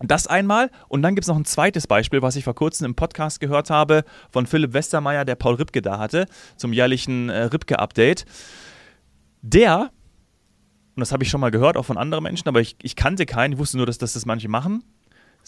Das 0.00 0.28
einmal. 0.28 0.70
Und 0.88 1.02
dann 1.02 1.14
gibt 1.14 1.24
es 1.24 1.28
noch 1.28 1.36
ein 1.36 1.44
zweites 1.44 1.86
Beispiel, 1.86 2.22
was 2.22 2.36
ich 2.36 2.44
vor 2.44 2.54
kurzem 2.54 2.86
im 2.86 2.94
Podcast 2.94 3.40
gehört 3.40 3.68
habe 3.70 4.04
von 4.30 4.46
Philipp 4.46 4.72
Westermeier, 4.72 5.24
der 5.24 5.34
Paul 5.34 5.54
Ripke 5.54 5.82
da 5.82 5.98
hatte, 5.98 6.26
zum 6.56 6.72
jährlichen 6.72 7.30
äh, 7.30 7.44
Ripke-Update. 7.44 8.24
Der, 9.42 9.90
und 10.94 11.00
das 11.00 11.10
habe 11.10 11.24
ich 11.24 11.30
schon 11.30 11.40
mal 11.40 11.50
gehört, 11.50 11.76
auch 11.76 11.84
von 11.84 11.98
anderen 11.98 12.22
Menschen, 12.22 12.48
aber 12.48 12.60
ich, 12.60 12.76
ich 12.82 12.94
kannte 12.94 13.26
keinen, 13.26 13.54
ich 13.54 13.58
wusste 13.58 13.76
nur, 13.76 13.86
dass, 13.86 13.98
dass 13.98 14.12
das 14.12 14.24
manche 14.24 14.48
machen, 14.48 14.84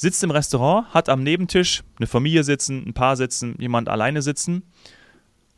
sitzt 0.00 0.24
im 0.24 0.30
Restaurant, 0.30 0.94
hat 0.94 1.10
am 1.10 1.22
Nebentisch 1.22 1.82
eine 1.98 2.06
Familie 2.06 2.42
sitzen, 2.42 2.84
ein 2.86 2.94
Paar 2.94 3.16
sitzen, 3.16 3.54
jemand 3.58 3.90
alleine 3.90 4.22
sitzen 4.22 4.62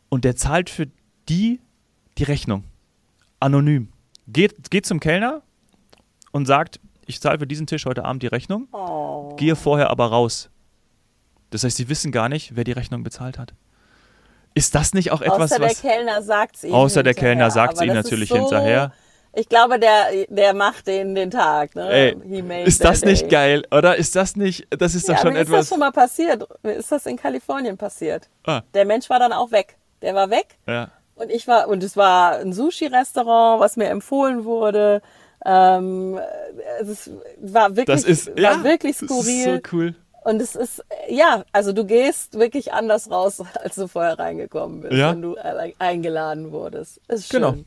und 0.09 0.25
der 0.25 0.35
zahlt 0.35 0.69
für 0.69 0.87
die 1.29 1.61
die 2.17 2.23
Rechnung. 2.23 2.65
Anonym. 3.39 3.87
Geht, 4.27 4.69
geht 4.69 4.85
zum 4.85 4.99
Kellner 4.99 5.43
und 6.33 6.45
sagt, 6.45 6.81
ich 7.05 7.21
zahle 7.21 7.39
für 7.39 7.47
diesen 7.47 7.67
Tisch 7.67 7.85
heute 7.85 8.03
Abend 8.03 8.21
die 8.21 8.27
Rechnung, 8.27 8.67
Oh. 8.73 9.33
gehe 9.37 9.55
vorher 9.55 9.89
aber 9.89 10.07
raus. 10.07 10.49
Das 11.51 11.63
heißt, 11.63 11.77
sie 11.77 11.87
wissen 11.87 12.11
gar 12.11 12.27
nicht, 12.27 12.53
wer 12.57 12.65
die 12.65 12.73
Rechnung 12.73 13.01
bezahlt 13.03 13.39
hat. 13.39 13.53
Ist 14.55 14.75
das 14.75 14.93
nicht 14.93 15.11
auch 15.11 15.21
etwas, 15.21 15.53
Außer 15.53 15.59
der 15.59 15.69
was. 15.69 15.81
Kellner 15.81 16.21
sagt 16.21 16.57
es 16.57 16.63
ihm 16.65 16.73
Außer 16.73 17.01
der 17.01 17.13
Kellner 17.13 17.49
ihm 17.85 17.87
das 17.93 18.05
ist 18.07 18.11
natürlich 18.11 18.29
so, 18.29 18.35
hinterher. 18.35 18.91
Ich 19.35 19.49
glaube, 19.49 19.79
der, 19.79 20.25
der 20.29 20.53
macht 20.53 20.85
den 20.87 21.15
den 21.15 21.31
Tag. 21.31 21.75
Ne? 21.75 21.89
Ey, 21.89 22.63
ist 22.65 22.83
das 22.85 23.03
nicht 23.03 23.29
geil, 23.29 23.63
oder? 23.71 23.95
Ist 23.95 24.15
das 24.15 24.35
nicht, 24.35 24.67
das 24.69 24.93
ist 24.93 25.09
doch 25.09 25.15
Ja, 25.15 25.21
schon 25.21 25.33
mir 25.33 25.39
ist 25.41 25.47
das 25.49 25.53
etwas. 25.55 25.69
schon 25.69 25.79
mal 25.79 25.91
passiert. 25.91 26.47
Ist 26.61 26.91
das 26.91 27.05
in 27.07 27.17
Kalifornien 27.17 27.75
passiert. 27.77 28.29
Ah, 28.45 28.61
Der 28.75 28.85
Mensch 28.85 29.09
war 29.09 29.17
dann 29.19 29.33
auch 29.33 29.51
weg. 29.51 29.77
Der 30.03 30.13
war 30.13 30.29
weg 30.29 30.57
ja. 30.67 30.91
und 31.15 31.31
ich 31.31 31.47
war, 31.47 31.67
und 31.67 31.81
es 31.81 31.97
war 31.97 32.37
ein 32.37 32.53
Sushi-Restaurant, 32.53 33.59
was 33.59 33.75
mir 33.77 33.87
empfohlen 33.87 34.45
wurde. 34.45 35.01
Ähm, 35.45 36.19
es 36.81 37.09
war 37.41 37.75
wirklich, 37.75 37.85
das 37.85 38.03
ist, 38.03 38.27
war 38.29 38.37
ja, 38.37 38.63
wirklich 38.63 38.97
das 38.97 39.09
skurril. 39.09 39.55
ist 39.55 39.65
so 39.71 39.75
cool. 39.77 39.95
Und 40.25 40.41
es 40.41 40.55
ist, 40.55 40.83
ja, 41.09 41.43
also 41.51 41.73
du 41.73 41.83
gehst 41.85 42.37
wirklich 42.39 42.71
anders 42.71 43.09
raus, 43.11 43.41
als 43.61 43.75
du 43.75 43.87
vorher 43.87 44.17
reingekommen 44.19 44.81
bist, 44.81 44.93
Ja. 44.93 45.11
wenn 45.11 45.21
du 45.21 45.35
äh, 45.35 45.73
eingeladen 45.79 46.51
wurdest. 46.51 47.01
Ist 47.07 47.29
schön. 47.29 47.41
Genau. 47.41 47.57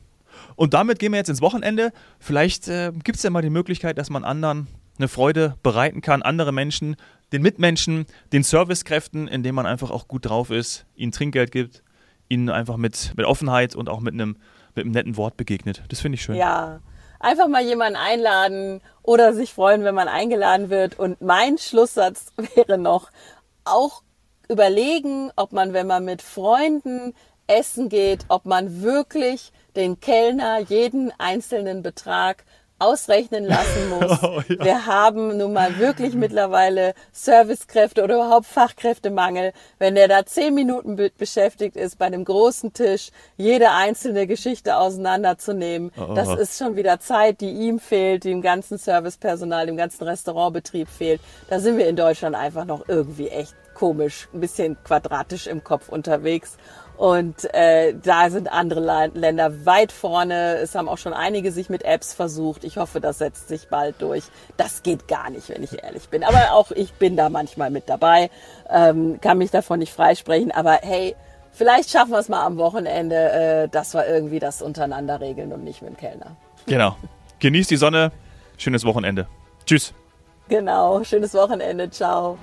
Und 0.57 0.73
damit 0.73 0.99
gehen 0.99 1.13
wir 1.13 1.17
jetzt 1.17 1.29
ins 1.29 1.41
Wochenende. 1.41 1.93
Vielleicht 2.19 2.67
äh, 2.67 2.91
gibt 2.91 3.17
es 3.17 3.23
ja 3.23 3.29
mal 3.29 3.41
die 3.41 3.49
Möglichkeit, 3.49 3.97
dass 3.97 4.09
man 4.09 4.25
anderen 4.25 4.67
eine 4.97 5.07
Freude 5.07 5.55
bereiten 5.61 6.01
kann, 6.01 6.23
andere 6.23 6.51
Menschen, 6.51 6.95
den 7.31 7.43
Mitmenschen, 7.43 8.07
den 8.33 8.41
Servicekräften, 8.43 9.27
indem 9.27 9.55
man 9.55 9.67
einfach 9.67 9.91
auch 9.91 10.07
gut 10.07 10.25
drauf 10.25 10.49
ist, 10.49 10.87
ihnen 10.95 11.11
Trinkgeld 11.11 11.51
gibt, 11.51 11.83
ihnen 12.27 12.49
einfach 12.49 12.77
mit, 12.77 13.13
mit 13.15 13.25
Offenheit 13.27 13.75
und 13.75 13.87
auch 13.87 13.99
mit 13.99 14.15
einem, 14.15 14.37
mit 14.75 14.85
einem 14.85 14.93
netten 14.93 15.15
Wort 15.15 15.37
begegnet. 15.37 15.83
Das 15.89 15.99
finde 15.99 16.15
ich 16.15 16.23
schön. 16.23 16.35
Ja, 16.35 16.79
einfach 17.19 17.47
mal 17.47 17.63
jemanden 17.63 17.97
einladen 17.97 18.81
oder 19.03 19.33
sich 19.33 19.53
freuen, 19.53 19.83
wenn 19.83 19.93
man 19.93 20.07
eingeladen 20.07 20.71
wird. 20.71 20.97
Und 20.97 21.21
mein 21.21 21.59
Schlusssatz 21.59 22.33
wäre 22.55 22.79
noch, 22.79 23.11
auch 23.63 24.01
überlegen, 24.49 25.31
ob 25.35 25.51
man, 25.51 25.73
wenn 25.73 25.85
man 25.85 26.03
mit 26.05 26.23
Freunden 26.23 27.13
essen 27.47 27.89
geht, 27.89 28.25
ob 28.29 28.45
man 28.45 28.81
wirklich 28.81 29.51
den 29.77 29.99
Kellner 30.01 30.59
jeden 30.59 31.13
einzelnen 31.17 31.81
Betrag 31.83 32.43
ausrechnen 32.79 33.43
lassen 33.45 33.89
muss. 33.99 34.21
Oh, 34.23 34.39
ja. 34.49 34.63
Wir 34.65 34.85
haben 34.85 35.37
nun 35.37 35.51
mal 35.53 35.79
wirklich 35.79 36.13
mittlerweile 36.25 36.93
Servicekräfte 37.11 38.03
oder 38.03 38.15
überhaupt 38.15 38.45
Fachkräftemangel. 38.45 39.51
Wenn 39.79 39.95
der 39.95 40.07
da 40.07 40.25
zehn 40.27 40.53
Minuten 40.53 40.95
be- 40.95 41.11
beschäftigt 41.17 41.75
ist, 41.75 41.97
bei 41.97 42.05
einem 42.05 42.23
großen 42.23 42.73
Tisch 42.73 43.09
jede 43.35 43.71
einzelne 43.71 44.27
Geschichte 44.27 44.77
auseinanderzunehmen, 44.77 45.91
Oh. 45.99 46.13
das 46.13 46.29
ist 46.37 46.59
schon 46.59 46.75
wieder 46.75 46.99
Zeit, 46.99 47.41
die 47.41 47.49
ihm 47.51 47.79
fehlt, 47.79 48.23
die 48.25 48.29
dem 48.29 48.43
ganzen 48.43 48.77
Servicepersonal, 48.77 49.65
dem 49.65 49.77
ganzen 49.77 50.03
Restaurantbetrieb 50.03 50.87
fehlt. 50.87 51.19
Da 51.49 51.59
sind 51.59 51.77
wir 51.79 51.87
in 51.87 51.95
Deutschland 51.95 52.35
einfach 52.35 52.65
noch 52.65 52.87
irgendwie 52.87 53.29
echt 53.29 53.55
komisch, 53.73 54.27
ein 54.33 54.39
bisschen 54.39 54.77
quadratisch 54.83 55.47
im 55.47 55.63
Kopf 55.63 55.89
unterwegs. 55.89 56.57
Und 56.97 57.53
äh, 57.53 57.93
da 57.93 58.31
sind 58.31 58.51
andere 58.51 59.11
Länder 59.13 59.65
weit 59.65 59.91
vorne. 59.91 60.55
Es 60.55 60.73
haben 60.73 60.89
auch 60.89 60.97
schon 60.97 61.13
einige 61.13 61.51
sich 61.51 61.69
mit 61.69 61.85
Apps 61.85 62.15
versucht. 62.15 62.63
Ich 62.63 62.77
hoffe, 62.77 62.99
das 62.99 63.19
setzt 63.19 63.47
sich 63.47 63.69
bald 63.69 64.01
durch. 64.01 64.23
Das 64.57 64.81
geht 64.81 65.07
gar 65.07 65.29
nicht, 65.29 65.49
wenn 65.49 65.61
ich 65.61 65.83
ehrlich 65.83 66.09
bin. 66.09 66.23
Aber 66.23 66.53
auch 66.53 66.71
ich 66.71 66.93
bin 66.93 67.15
da 67.15 67.29
manchmal 67.29 67.69
mit 67.69 67.87
dabei, 67.87 68.31
ähm, 68.69 69.19
kann 69.21 69.37
mich 69.37 69.51
davon 69.51 69.77
nicht 69.77 69.93
freisprechen. 69.93 70.51
Aber 70.51 70.79
hey, 70.81 71.15
vielleicht 71.51 71.91
schaffen 71.91 72.11
wir 72.11 72.19
es 72.19 72.29
mal 72.29 72.43
am 72.43 72.57
Wochenende, 72.57 73.15
äh, 73.15 73.67
dass 73.69 73.93
wir 73.93 74.07
irgendwie 74.07 74.39
das 74.39 74.63
untereinander 74.63 75.21
regeln 75.21 75.53
und 75.53 75.63
nicht 75.63 75.83
mit 75.83 75.91
dem 75.91 75.97
Kellner. 75.97 76.35
Genau. 76.65 76.95
Genießt 77.39 77.69
die 77.69 77.77
Sonne. 77.77 78.11
Schönes 78.57 78.83
Wochenende. 78.85 79.27
Tschüss. 79.67 79.93
Genau, 80.49 81.03
schönes 81.03 81.35
Wochenende. 81.35 81.91
Ciao. 81.91 82.39